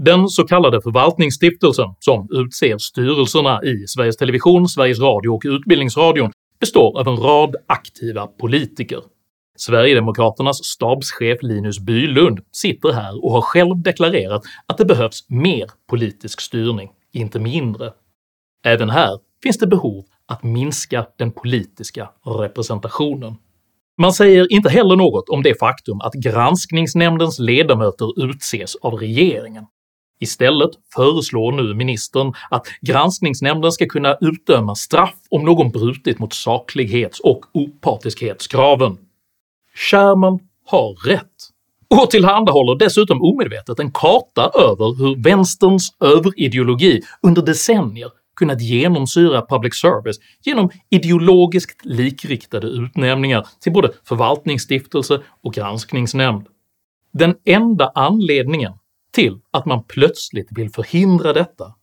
Den 0.02 0.28
så 0.28 0.44
kallade 0.44 0.82
förvaltningsstiftelsen, 0.82 1.90
som 2.00 2.28
utser 2.32 2.78
styrelserna 2.78 3.64
i 3.64 3.88
Sveriges 3.88 4.18
Television, 4.18 4.70
Sveriges 4.70 5.00
Radio 5.00 5.30
och 5.30 5.42
Utbildningsradion, 5.46 6.32
består 6.60 7.00
av 7.00 7.08
en 7.08 7.18
rad 7.18 7.56
aktiva 7.68 8.28
politiker. 8.28 9.02
Sverigedemokraternas 9.58 10.66
stabschef 10.66 11.38
Linus 11.42 11.80
Bylund 11.80 12.40
sitter 12.52 12.92
här 12.92 13.26
och 13.26 13.32
har 13.32 13.42
själv 13.42 13.82
deklarerat 13.82 14.42
att 14.68 14.78
det 14.78 14.86
behövs 14.86 15.30
mer 15.30 15.70
politisk 15.90 16.42
styrning, 16.42 16.90
inte 17.14 17.40
mindre. 17.40 17.94
Även 18.66 18.90
här 18.90 19.20
finns 19.44 19.58
det 19.58 19.68
behov 19.68 20.06
att 20.28 20.44
minska 20.44 21.06
den 21.18 21.32
politiska 21.32 22.10
representationen. 22.26 23.36
Man 23.98 24.14
säger 24.14 24.54
inte 24.54 24.70
heller 24.70 24.96
något 24.96 25.30
om 25.30 25.44
det 25.44 25.60
faktum 25.60 26.02
att 26.02 26.14
granskningsnämndens 26.14 27.40
ledamöter 27.40 28.24
utses 28.24 28.76
av 28.76 28.94
regeringen. 28.94 29.66
Istället 30.20 30.72
föreslår 30.96 31.52
nu 31.52 31.74
ministern 31.74 32.34
att 32.50 32.68
granskningsnämnden 32.82 33.72
ska 33.72 33.86
kunna 33.86 34.18
utdöma 34.22 34.76
straff 34.76 35.16
om 35.30 35.46
någon 35.46 35.72
brutit 35.72 36.20
mot 36.20 36.34
saklighets 36.34 37.20
och 37.20 37.46
opartiskhetskraven. 37.54 38.98
Sherman 39.76 40.40
har 40.66 41.08
rätt, 41.08 41.50
och 41.90 42.12
tillhandahåller 42.12 42.76
dessutom 42.76 43.22
omedvetet 43.22 43.80
en 43.80 43.92
karta 43.92 44.52
över 44.54 44.98
hur 44.98 45.24
vänsterns 45.24 45.90
överideologi 46.00 47.02
under 47.22 47.42
decennier 47.42 48.12
kunnat 48.36 48.62
genomsyra 48.62 49.46
public 49.50 49.76
service 49.76 50.18
genom 50.44 50.70
ideologiskt 50.90 51.86
likriktade 51.86 52.68
utnämningar 52.68 53.48
till 53.60 53.72
både 53.74 53.92
förvaltningsstiftelse 54.04 55.22
och 55.44 55.54
granskningsnämnd. 55.54 56.48
Den 57.14 57.36
enda 57.46 57.92
anledningen 57.96 58.74
till 59.12 59.40
att 59.52 59.66
man 59.66 59.84
plötsligt 59.84 60.48
vill 60.52 60.70
förhindra 60.70 61.34
detta 61.34 61.74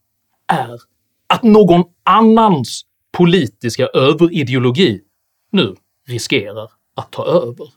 är 0.46 0.80
att 1.26 1.42
någon 1.42 1.84
annans 2.04 2.82
politiska 3.12 3.86
överideologi 3.86 5.00
nu 5.52 5.76
riskerar 6.08 6.70
att 6.96 7.12
ta 7.12 7.26
över. 7.26 7.68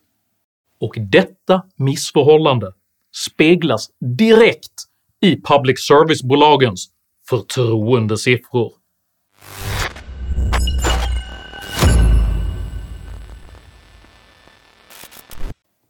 Och 0.79 0.95
detta 0.97 1.63
missförhållande 1.75 2.73
speglas 3.15 3.89
direkt 4.17 4.83
i 5.21 5.41
public 5.41 5.87
service-bolagens 5.87 6.89
förtroendesiffror. 7.29 8.71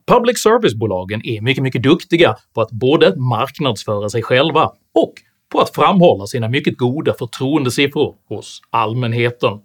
Public 0.08 0.44
service-bolagen 0.44 1.22
är 1.25 1.42
mycket, 1.42 1.63
mycket 1.63 1.84
duktiga 1.84 2.36
på 2.54 2.62
att 2.62 2.72
både 2.72 3.15
marknadsföra 3.15 4.10
sig 4.10 4.24
själva 4.24 4.72
och 4.94 5.13
på 5.51 5.60
att 5.60 5.75
framhålla 5.75 6.27
sina 6.27 6.50
mycket 6.50 6.77
goda 6.77 7.13
förtroendesiffror 7.13 8.15
hos 8.30 8.62
allmänheten. 8.70 9.60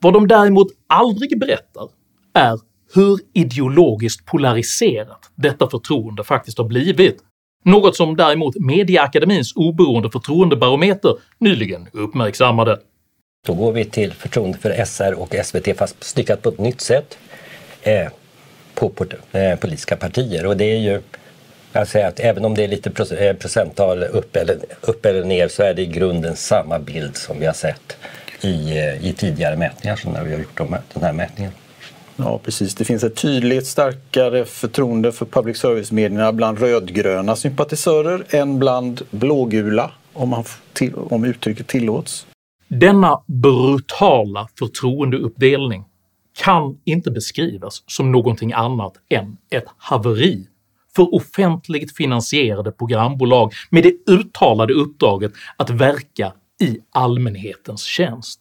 Vad 0.00 0.12
de 0.12 0.28
däremot 0.28 0.66
aldrig 0.86 1.40
berättar 1.40 1.88
är 2.34 2.58
hur 2.94 3.18
ideologiskt 3.32 4.26
polariserat 4.26 5.30
detta 5.34 5.70
förtroende 5.70 6.24
faktiskt 6.24 6.58
har 6.58 6.64
blivit, 6.64 7.16
något 7.66 7.96
som 7.96 8.16
däremot 8.16 8.54
Mediaakademins 8.60 9.52
oberoende 9.56 10.10
förtroendebarometer 10.10 11.14
nyligen 11.38 11.88
uppmärksammade. 11.92 12.78
Då 13.46 13.54
går 13.54 13.72
vi 13.72 13.84
till 13.84 14.12
förtroende 14.12 14.58
för 14.58 14.84
SR 14.84 15.12
och 15.12 15.34
SVT 15.44 15.76
fast 15.78 16.04
styckat 16.04 16.42
på 16.42 16.48
ett 16.48 16.58
nytt 16.58 16.80
sätt 16.80 17.18
eh, 17.82 18.08
på, 18.74 18.92
eh, 19.32 19.56
politiska 19.58 19.96
partier 19.96 20.46
och 20.46 20.56
det 20.56 20.64
är 20.64 20.78
ju 20.78 21.00
jag 21.72 21.88
säger 21.88 22.08
att 22.08 22.20
även 22.20 22.44
om 22.44 22.54
det 22.54 22.64
är 22.64 22.68
lite 22.68 23.16
eh, 23.26 23.36
procenttal 23.36 24.02
upp 24.02 24.36
eller, 24.36 24.58
upp 24.80 25.06
eller 25.06 25.24
ner 25.24 25.48
så 25.48 25.62
är 25.62 25.74
det 25.74 25.82
i 25.82 25.86
grunden 25.86 26.36
samma 26.36 26.78
bild 26.78 27.16
som 27.16 27.38
vi 27.40 27.46
har 27.46 27.52
sett 27.52 27.96
i, 28.40 28.78
eh, 28.78 29.06
i 29.06 29.12
tidigare 29.12 29.56
mätningar 29.56 29.96
som 29.96 30.12
när 30.12 30.24
vi 30.24 30.32
har 30.32 30.38
gjort 30.38 30.58
den 30.92 31.02
här 31.02 31.12
mätningen. 31.12 31.52
Ja, 32.16 32.38
precis. 32.38 32.74
Det 32.74 32.84
finns 32.84 33.04
ett 33.04 33.16
tydligt 33.16 33.66
starkare 33.66 34.44
förtroende 34.44 35.12
för 35.12 35.26
public 35.26 35.56
service-medierna 35.56 36.32
bland 36.32 36.58
rödgröna 36.58 37.36
sympatisörer 37.36 38.24
än 38.30 38.58
bland 38.58 39.02
blågula, 39.10 39.90
om, 40.12 40.28
man 40.28 40.44
till, 40.72 40.94
om 40.94 41.24
uttrycket 41.24 41.66
tillåts. 41.66 42.26
Denna 42.68 43.22
brutala 43.26 44.48
förtroendeuppdelning 44.58 45.84
kan 46.38 46.78
inte 46.84 47.10
beskrivas 47.10 47.82
som 47.86 48.12
någonting 48.12 48.52
annat 48.52 48.92
än 49.08 49.36
ett 49.50 49.66
haveri 49.76 50.46
för 50.96 51.14
offentligt 51.14 51.96
finansierade 51.96 52.72
programbolag 52.72 53.52
med 53.70 53.82
det 53.82 54.12
uttalade 54.12 54.74
uppdraget 54.74 55.32
att 55.56 55.70
verka 55.70 56.32
i 56.60 56.78
allmänhetens 56.92 57.82
tjänst. 57.82 58.40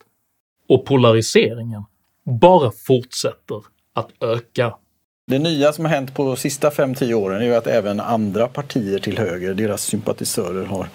Och 0.69 0.85
polariseringen 0.85 1.83
bara 2.25 2.71
fortsätter 2.87 3.61
att 3.95 4.23
öka. 4.23 4.73
Det 5.27 5.39
nya 5.39 5.73
som 5.73 5.85
har 5.85 5.91
hänt 5.91 6.13
på 6.13 6.25
de 6.25 6.37
sista 6.37 6.69
5-10 6.69 7.13
åren 7.13 7.41
är 7.41 7.45
ju 7.45 7.55
att 7.55 7.67
även 7.67 7.99
andra 7.99 8.47
partier 8.47 8.99
till 8.99 9.17
höger, 9.17 9.53
deras 9.53 9.81
sympatisörer, 9.81 10.65
har, 10.65 10.87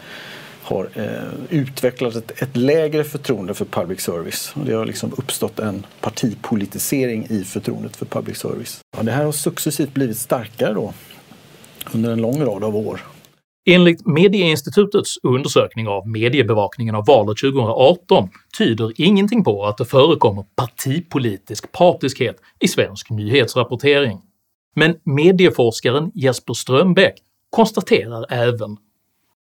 har 0.63 0.89
eh, 0.95 1.59
utvecklat 1.59 2.15
ett, 2.15 2.43
ett, 2.43 2.57
lägre 2.57 3.05
förtroende 3.05 3.55
för 3.55 3.65
public 3.65 4.01
service. 4.01 4.53
Och 4.57 4.65
det 4.65 4.73
har 4.73 4.87
liksom 4.87 5.13
uppstått 5.19 5.59
en 5.59 5.87
partipolitisering 6.01 7.27
i 7.31 7.45
förtroendet 7.45 7.97
för 7.97 8.07
public 8.07 8.39
service. 8.39 8.81
Ja, 8.97 9.03
det 9.03 9.13
här 9.13 9.25
har 9.25 9.33
successivt 9.33 9.95
blivit 9.95 10.19
starkare 10.19 10.75
då 10.75 10.93
under 11.93 12.13
en 12.13 12.23
lång 12.23 12.45
rad 12.45 12.65
av 12.65 12.77
år. 12.77 13.01
Enligt 13.71 14.07
Medieinstitutets 14.07 15.17
undersökning 15.23 15.89
av 15.89 16.09
mediebevakningen 16.09 16.95
av 16.95 17.07
valet 17.07 17.39
2018 17.39 18.29
tyder 18.61 18.93
ingenting 18.97 19.45
på 19.45 19.65
att 19.67 19.77
det 19.77 19.85
förekommer 19.85 20.45
partipolitisk 20.57 21.73
partiskhet 21.73 22.37
i 22.61 22.69
svensk 22.69 23.11
nyhetsrapportering. 23.11 24.21
Men 24.77 24.97
medieforskaren 25.05 26.11
Jesper 26.15 26.55
Strömbäck 26.55 27.15
konstaterar 27.51 28.27
även 28.31 28.77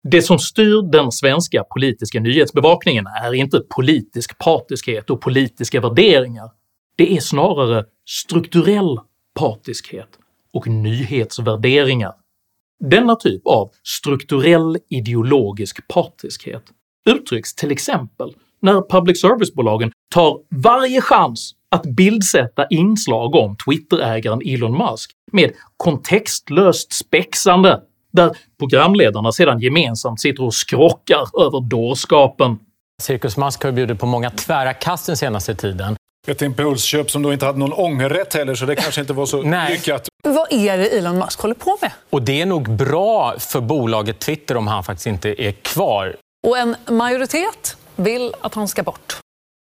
“Det 0.03 0.21
som 0.21 0.39
styr 0.39 0.91
den 0.91 1.11
svenska 1.11 1.63
politiska 1.63 2.19
nyhetsbevakningen 2.19 3.05
är 3.23 3.33
inte 3.33 3.61
politisk 3.75 4.37
partiskhet 4.37 5.09
och 5.09 5.21
politiska 5.21 5.81
värderingar, 5.81 6.49
det 6.95 7.15
är 7.17 7.19
snarare 7.19 7.85
strukturell 8.05 8.99
partiskhet 9.39 10.09
och 10.53 10.67
nyhetsvärderingar 10.67 12.13
denna 12.81 13.15
typ 13.15 13.47
av 13.47 13.71
strukturell 13.83 14.77
ideologisk 14.89 15.87
partiskhet 15.87 16.63
uttrycks 17.05 17.55
till 17.55 17.71
exempel 17.71 18.35
när 18.61 18.81
public 18.89 19.21
service-bolagen 19.21 19.91
tar 20.13 20.37
varje 20.49 21.01
chans 21.01 21.51
att 21.71 21.83
bildsätta 21.83 22.65
inslag 22.69 23.35
om 23.35 23.55
Twitter-ägaren 23.65 24.41
Elon 24.45 24.77
Musk 24.77 25.11
med 25.31 25.51
kontextlöst 25.77 26.93
spexande 26.93 27.79
där 28.13 28.37
programledarna 28.59 29.31
sedan 29.31 29.59
gemensamt 29.59 30.21
sitter 30.21 30.43
och 30.43 30.53
skrockar 30.53 31.41
över 31.45 31.69
dårskapen. 31.69 32.59
Cirkus 33.01 33.37
Musk 33.37 33.63
har 33.63 33.71
bjudit 33.71 33.99
på 33.99 34.05
många 34.05 34.29
tvära 34.29 34.73
kast 34.73 35.05
den 35.07 35.17
senaste 35.17 35.55
tiden. 35.55 35.95
Ett 36.27 36.41
impulsköp 36.41 37.11
som 37.11 37.21
då 37.21 37.33
inte 37.33 37.45
hade 37.45 37.59
någon 37.59 37.73
ångerrätt 37.73 38.33
heller, 38.33 38.55
så 38.55 38.65
det 38.65 38.75
kanske 38.75 39.01
inte 39.01 39.13
var 39.13 39.25
så 39.25 39.41
Nej. 39.43 39.71
lyckat. 39.73 40.07
Vad 40.23 40.47
är 40.53 40.77
det 40.77 40.97
Elon 40.97 41.17
Musk 41.19 41.39
håller 41.39 41.55
på 41.55 41.77
med? 41.81 41.91
Och 42.09 42.21
det 42.21 42.41
är 42.41 42.45
nog 42.45 42.75
bra 42.75 43.35
för 43.39 43.61
bolaget 43.61 44.19
Twitter 44.19 44.57
om 44.57 44.67
han 44.67 44.83
faktiskt 44.83 45.07
inte 45.07 45.43
är 45.43 45.51
kvar. 45.51 46.15
Och 46.47 46.57
en 46.57 46.75
majoritet 46.89 47.77
vill 48.03 48.33
att 48.41 48.53
han 48.53 48.67
ska 48.67 48.83
bort. 48.83 49.21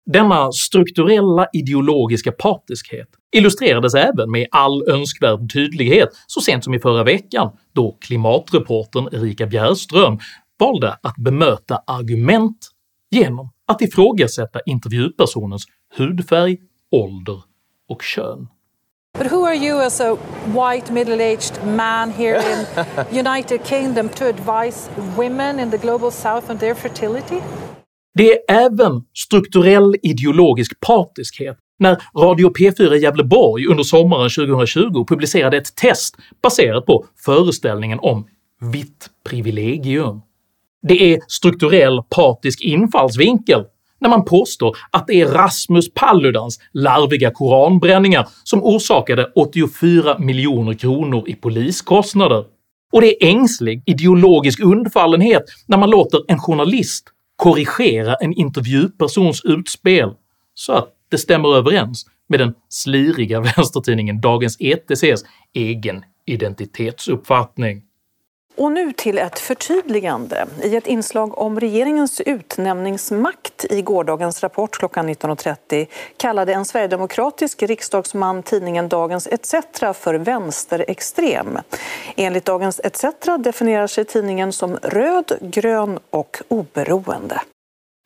Denna 0.07 0.53
strukturella 0.53 1.47
ideologiska 1.53 2.33
partiskhet 2.33 3.09
illustrerades 3.33 3.95
även 3.95 4.31
med 4.31 4.47
all 4.51 4.88
önskvärd 4.88 5.53
tydlighet 5.53 6.09
så 6.27 6.40
sent 6.40 6.64
som 6.64 6.75
i 6.75 6.79
förra 6.79 7.05
veckan 7.05 7.51
då 7.73 7.97
klimatreportern 8.01 9.09
Erika 9.12 9.47
Bjärström 9.47 10.18
valde 10.59 10.99
att 11.03 11.16
bemöta 11.16 11.83
argument 11.87 12.68
genom 13.11 13.51
att 13.66 13.83
ifrågasätta 13.83 14.61
intervjupersonens 14.66 15.64
hudfärg, 15.97 16.59
ålder 16.90 17.42
och 17.88 18.03
kön. 18.03 18.49
But 19.18 19.33
who 19.33 19.45
are 19.45 19.55
you 19.55 19.87
as 19.87 20.01
a 20.01 20.16
white 20.47 20.92
middle-aged 20.92 21.77
man 21.77 22.11
here 22.11 22.40
in 22.53 22.66
United 23.27 23.64
Kingdom 23.64 24.09
to 24.09 24.25
advise 24.25 24.90
women 25.16 25.61
in 25.61 25.71
the 25.71 25.79
global 25.79 26.11
south 26.11 26.51
on 26.51 26.59
their 26.59 26.75
fertility? 26.75 27.42
Det 28.14 28.33
är 28.33 28.38
även 28.48 29.03
strukturell 29.14 29.96
ideologisk 30.03 30.81
partiskhet 30.81 31.59
när 31.79 32.03
Radio 32.18 32.51
P4 32.51 32.94
Gävleborg 32.94 33.66
under 33.66 33.85
sommaren 33.85 34.31
2020 34.31 35.05
publicerade 35.09 35.57
ett 35.57 35.77
test 35.77 36.16
baserat 36.42 36.87
på 36.87 37.05
föreställningen 37.25 37.98
om 38.03 38.27
“vitt 38.72 39.11
privilegium”. 39.29 40.20
Det 40.88 41.14
är 41.14 41.20
strukturell 41.29 42.03
partisk 42.11 42.61
infallsvinkel 42.61 43.64
när 44.01 44.09
man 44.09 44.25
påstår 44.25 44.77
att 44.90 45.07
det 45.07 45.20
är 45.20 45.27
Rasmus 45.27 45.94
Paludans 45.94 46.61
larviga 46.72 47.31
koranbränningar 47.31 48.29
som 48.44 48.62
orsakade 48.64 49.33
84 49.35 50.18
miljoner 50.18 50.75
kronor 50.75 51.29
i 51.29 51.35
poliskostnader. 51.35 52.44
Och 52.92 53.01
det 53.01 53.25
är 53.25 53.29
ängslig 53.29 53.83
ideologisk 53.87 54.61
undfallenhet 54.61 55.44
när 55.66 55.79
man 55.79 55.90
låter 55.90 56.20
en 56.29 56.38
journalist 56.38 57.05
korrigera 57.43 58.15
en 58.15 58.33
intervjupersons 58.33 59.45
utspel 59.45 60.15
så 60.55 60.73
att 60.73 60.89
det 61.11 61.19
stämmer 61.19 61.57
överens 61.57 62.07
med 62.29 62.41
den 62.41 62.55
sliriga 62.69 63.41
vänstertidningen 63.57 64.21
Dagens 64.21 64.57
ETCs 64.61 65.25
egen 65.55 66.05
identitetsuppfattning. 66.27 67.83
Och 68.57 68.73
nu 68.73 68.93
till 68.93 69.19
ett 69.19 69.38
förtydligande. 69.38 70.47
I 70.62 70.77
ett 70.77 70.87
inslag 70.87 71.38
om 71.38 71.61
regeringens 71.61 72.21
utnämningsmakt 72.21 73.65
i 73.71 73.83
gårdagens 73.83 74.43
Rapport 74.43 74.79
klockan 74.79 75.09
19.30 75.09 75.87
kallade 76.17 76.53
en 76.53 76.65
sverigedemokratisk 76.65 77.62
riksdagsman 77.62 78.43
tidningen 78.43 78.88
Dagens 78.88 79.27
ETC 79.27 79.55
för 79.95 80.15
vänsterextrem. 80.15 81.59
Enligt 82.17 82.45
Dagens 82.45 82.81
ETC 82.85 83.05
definierar 83.38 83.87
sig 83.87 84.05
tidningen 84.05 84.53
som 84.53 84.77
röd, 84.77 85.33
grön 85.41 85.99
och 86.11 86.43
oberoende. 86.49 87.41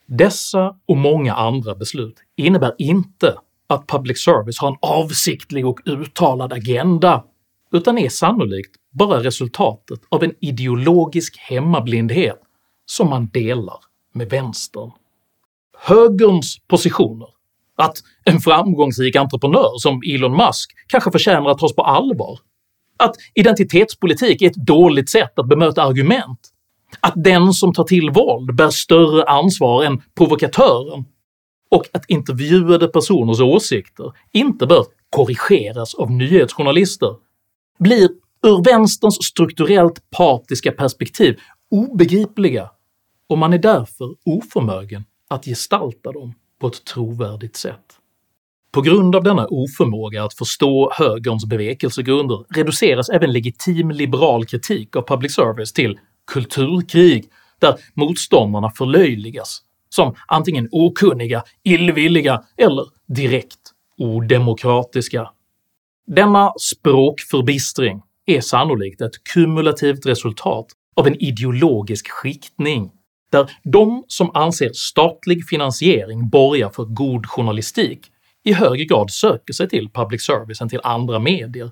Dessa 0.06 0.76
och 0.88 0.96
många 0.96 1.34
andra 1.34 1.74
beslut 1.74 2.16
innebär 2.36 2.74
inte 2.78 3.34
att 3.66 3.86
public 3.86 4.24
service 4.24 4.58
har 4.60 4.68
en 4.68 4.76
avsiktlig 4.80 5.66
och 5.66 5.80
uttalad 5.84 6.52
agenda, 6.52 7.24
utan 7.72 7.98
är 7.98 8.08
sannolikt 8.08 8.76
bara 8.92 9.22
resultatet 9.22 10.00
av 10.08 10.24
en 10.24 10.34
ideologisk 10.40 11.38
hemmablindhet 11.38 12.40
som 12.86 13.10
man 13.10 13.26
delar 13.26 13.78
med 14.12 14.30
vänstern. 14.30 14.90
Högerns 15.78 16.58
positioner, 16.68 17.28
att 17.76 17.96
en 18.24 18.40
framgångsrik 18.40 19.16
entreprenör 19.16 19.78
som 19.78 20.02
Elon 20.06 20.36
Musk 20.36 20.70
kanske 20.86 21.10
förtjänar 21.10 21.50
att 21.50 21.58
tas 21.58 21.74
på 21.74 21.82
allvar, 21.82 22.38
att 22.96 23.16
identitetspolitik 23.34 24.42
är 24.42 24.46
ett 24.46 24.66
dåligt 24.66 25.10
sätt 25.10 25.38
att 25.38 25.48
bemöta 25.48 25.82
argument, 25.82 26.40
att 27.00 27.12
den 27.16 27.52
som 27.52 27.72
tar 27.74 27.84
till 27.84 28.10
våld 28.10 28.56
bär 28.56 28.70
större 28.70 29.24
ansvar 29.24 29.84
än 29.84 30.02
provokatören. 30.16 31.04
Och 31.70 31.84
att 31.92 32.10
intervjuade 32.10 32.88
personers 32.88 33.40
åsikter 33.40 34.12
inte 34.32 34.66
bör 34.66 34.84
korrigeras 35.10 35.94
av 35.94 36.10
nyhetsjournalister 36.10 37.14
blir 37.78 38.08
ur 38.42 38.64
vänsterns 38.64 39.14
strukturellt 39.14 40.10
partiska 40.10 40.72
perspektiv 40.72 41.36
obegripliga 41.70 42.70
och 43.28 43.38
man 43.38 43.52
är 43.52 43.58
därför 43.58 44.14
oförmögen 44.24 45.04
att 45.28 45.44
gestalta 45.44 46.12
dem 46.12 46.34
på 46.60 46.66
ett 46.66 46.84
trovärdigt 46.84 47.56
sätt. 47.56 47.98
På 48.72 48.80
grund 48.80 49.16
av 49.16 49.22
denna 49.22 49.46
oförmåga 49.46 50.24
att 50.24 50.34
förstå 50.34 50.90
högerns 50.94 51.46
bevekelsegrunder 51.46 52.44
reduceras 52.54 53.08
även 53.08 53.32
legitim 53.32 53.90
liberal 53.90 54.44
kritik 54.44 54.96
av 54.96 55.02
public 55.02 55.34
service 55.34 55.72
till 55.72 55.98
kulturkrig 56.26 57.24
där 57.58 57.76
motståndarna 57.94 58.70
förlöjligas 58.70 59.62
som 59.88 60.14
antingen 60.26 60.68
okunniga, 60.72 61.42
illvilliga 61.62 62.42
eller 62.56 62.86
direkt 63.06 63.72
odemokratiska. 63.98 65.30
Denna 66.06 66.52
språkförbistring 66.60 68.02
är 68.26 68.40
sannolikt 68.40 69.00
ett 69.00 69.24
kumulativt 69.24 70.06
resultat 70.06 70.66
av 70.96 71.06
en 71.06 71.22
ideologisk 71.22 72.10
skiktning 72.10 72.90
där 73.32 73.50
de 73.64 74.04
som 74.08 74.30
anser 74.34 74.70
statlig 74.72 75.48
finansiering 75.48 76.28
borgar 76.28 76.70
för 76.70 76.84
god 76.84 77.26
journalistik 77.26 78.06
i 78.44 78.52
högre 78.52 78.84
grad 78.84 79.10
söker 79.10 79.52
sig 79.52 79.68
till 79.68 79.90
public 79.90 80.22
service 80.22 80.60
än 80.60 80.68
till 80.68 80.80
andra 80.82 81.18
medier, 81.18 81.70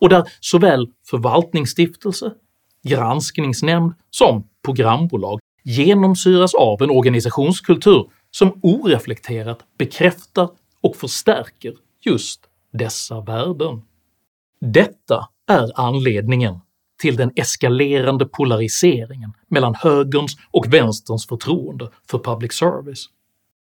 och 0.00 0.08
där 0.08 0.24
såväl 0.40 0.88
förvaltningsstiftelse, 1.10 2.32
granskningsnämnd 2.88 3.92
som 4.10 4.48
programbolag 4.64 5.40
genomsyras 5.64 6.54
av 6.54 6.82
en 6.82 6.90
organisationskultur 6.90 8.10
som 8.30 8.60
oreflekterat 8.62 9.58
bekräftar 9.78 10.48
och 10.80 10.96
förstärker 10.96 11.74
just 12.00 12.40
dessa 12.72 13.20
värden. 13.20 13.82
Detta 14.60 15.28
är 15.48 15.70
anledningen 15.74 16.60
till 17.00 17.16
den 17.16 17.30
eskalerande 17.36 18.24
polariseringen 18.24 19.32
mellan 19.48 19.74
högerns 19.74 20.36
och 20.50 20.74
vänsterns 20.74 21.26
förtroende 21.26 21.88
för 22.10 22.18
public 22.18 22.52
service. 22.52 23.06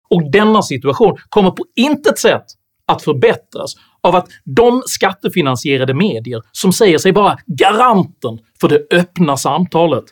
Och 0.09 0.31
denna 0.31 0.61
situation 0.61 1.17
kommer 1.29 1.51
på 1.51 1.65
intet 1.75 2.19
sätt 2.19 2.45
att 2.85 3.01
förbättras 3.01 3.73
av 4.01 4.15
att 4.15 4.27
de 4.43 4.83
skattefinansierade 4.85 5.93
medier 5.93 6.41
som 6.51 6.73
säger 6.73 6.97
sig 6.97 7.11
vara 7.11 7.37
garanten 7.45 8.39
för 8.61 8.69
det 8.69 8.87
öppna 8.91 9.37
samtalet 9.37 10.05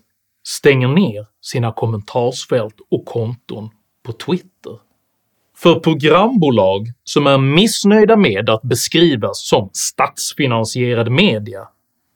stänger 0.48 0.88
ner 0.88 1.26
sina 1.42 1.72
kommentarsfält 1.72 2.76
och 2.92 3.06
konton 3.06 3.70
på 4.04 4.12
Twitter. 4.12 4.89
För 5.62 5.80
programbolag 5.80 6.88
som 7.04 7.28
är 7.28 7.38
missnöjda 7.38 8.16
med 8.16 8.50
att 8.50 8.62
beskrivas 8.62 9.48
som 9.48 9.70
statsfinansierad 9.74 11.12
media 11.12 11.68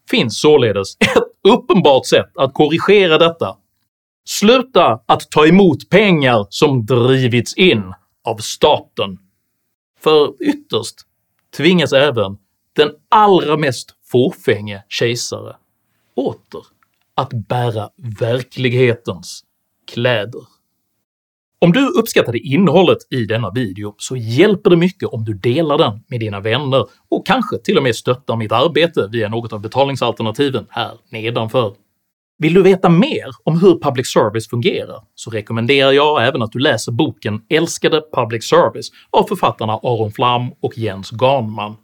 finns 0.10 0.42
således 0.42 0.98
ett 1.00 1.52
uppenbart 1.54 2.06
sätt 2.06 2.38
att 2.38 2.54
korrigera 2.54 3.18
detta. 3.18 3.58
Sluta 4.26 5.00
att 5.06 5.32
ta 5.32 5.48
emot 5.48 5.90
pengar 5.90 6.48
som 6.50 6.86
drivits 6.86 7.54
in 7.54 7.94
av 8.24 8.38
staten. 8.38 9.18
För 10.00 10.44
ytterst 10.44 10.96
tvingas 11.58 11.94
även 11.94 12.38
den 12.76 12.92
allra 13.10 13.58
mest 13.58 13.96
fåfänge 14.12 14.84
kejsare 14.90 15.56
åter 16.16 16.64
att 17.16 17.30
bära 17.48 17.90
verklighetens 18.20 19.44
kläder. 19.94 20.42
Om 21.64 21.72
du 21.72 21.88
uppskattade 21.88 22.40
innehållet 22.40 22.98
i 23.10 23.26
denna 23.26 23.52
video 23.52 23.96
så 23.98 24.16
hjälper 24.16 24.70
det 24.70 24.76
mycket 24.76 25.10
om 25.10 25.26
du 25.26 25.34
delar 25.34 25.78
den 25.78 26.00
med 26.08 26.20
dina 26.20 26.40
vänner 26.40 26.86
och 27.10 27.26
kanske 27.26 27.58
till 27.58 27.78
och 27.78 27.84
med 27.84 27.96
stöttar 27.96 28.36
mitt 28.36 28.52
arbete 28.52 29.10
via 29.12 29.30
något 29.30 29.54
av 29.54 29.62
betalningsalternativen 29.62 30.66
här 30.70 30.92
nedanför. 31.10 31.74
Vill 32.38 32.54
du 32.54 32.62
veta 32.62 32.90
mer 32.90 33.26
om 33.44 33.60
hur 33.60 33.80
public 33.80 34.08
service 34.08 34.50
fungerar 34.50 35.04
så 35.16 35.30
rekommenderar 35.30 35.92
jag 35.92 36.28
även 36.28 36.42
att 36.42 36.52
du 36.52 36.60
läser 36.60 36.92
boken 36.92 37.42
“Älskade 37.50 38.02
public 38.14 38.44
service” 38.44 38.92
av 39.10 39.24
författarna 39.24 39.74
Aron 39.74 40.12
Flam 40.12 40.52
och 40.62 40.78
Jens 40.78 41.12
Ganman. 41.12 41.76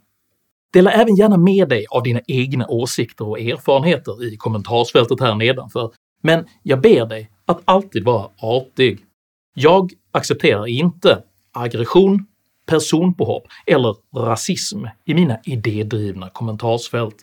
Dela 0.72 0.90
även 0.90 1.16
gärna 1.16 1.36
med 1.36 1.68
dig 1.68 1.86
av 1.90 2.02
dina 2.02 2.20
egna 2.26 2.66
åsikter 2.68 3.28
och 3.28 3.40
erfarenheter 3.40 4.24
i 4.24 4.36
kommentarsfältet 4.36 5.20
här 5.20 5.34
nedanför, 5.34 5.90
men 6.22 6.44
jag 6.62 6.80
ber 6.80 7.06
dig 7.06 7.30
att 7.46 7.62
alltid 7.64 8.04
vara 8.04 8.28
artig. 8.42 9.06
Jag 9.54 9.92
accepterar 10.12 10.66
inte 10.66 11.22
aggression, 11.52 12.26
personpåhopp 12.66 13.44
eller 13.66 13.96
rasism 14.16 14.84
i 15.04 15.14
mina 15.14 15.38
idédrivna 15.44 16.30
kommentarsfält. 16.30 17.16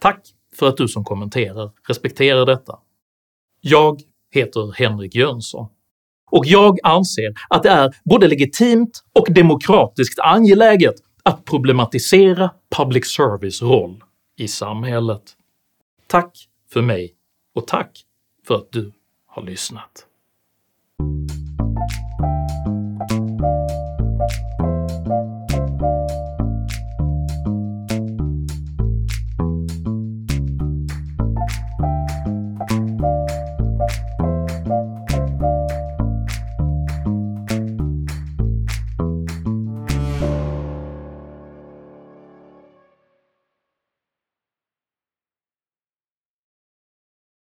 Tack 0.00 0.20
för 0.56 0.68
att 0.68 0.76
du 0.76 0.88
som 0.88 1.04
kommenterar 1.04 1.70
respekterar 1.88 2.46
detta. 2.46 2.78
Jag 3.60 4.00
heter 4.30 4.72
Henrik 4.72 5.14
Jönsson, 5.14 5.68
och 6.30 6.46
jag 6.46 6.78
anser 6.82 7.34
att 7.50 7.62
det 7.62 7.68
är 7.68 7.94
både 8.04 8.28
legitimt 8.28 9.04
och 9.12 9.26
demokratiskt 9.34 10.18
angeläget 10.18 10.94
att 11.22 11.44
problematisera 11.44 12.50
public 12.76 13.06
service 13.06 13.62
roll 13.62 14.04
i 14.36 14.48
samhället. 14.48 15.22
Tack 16.06 16.48
för 16.72 16.82
mig 16.82 17.14
och 17.54 17.66
tack 17.66 18.04
för 18.46 18.54
att 18.54 18.72
du 18.72 18.92
har 19.26 19.42
lyssnat. 19.42 20.06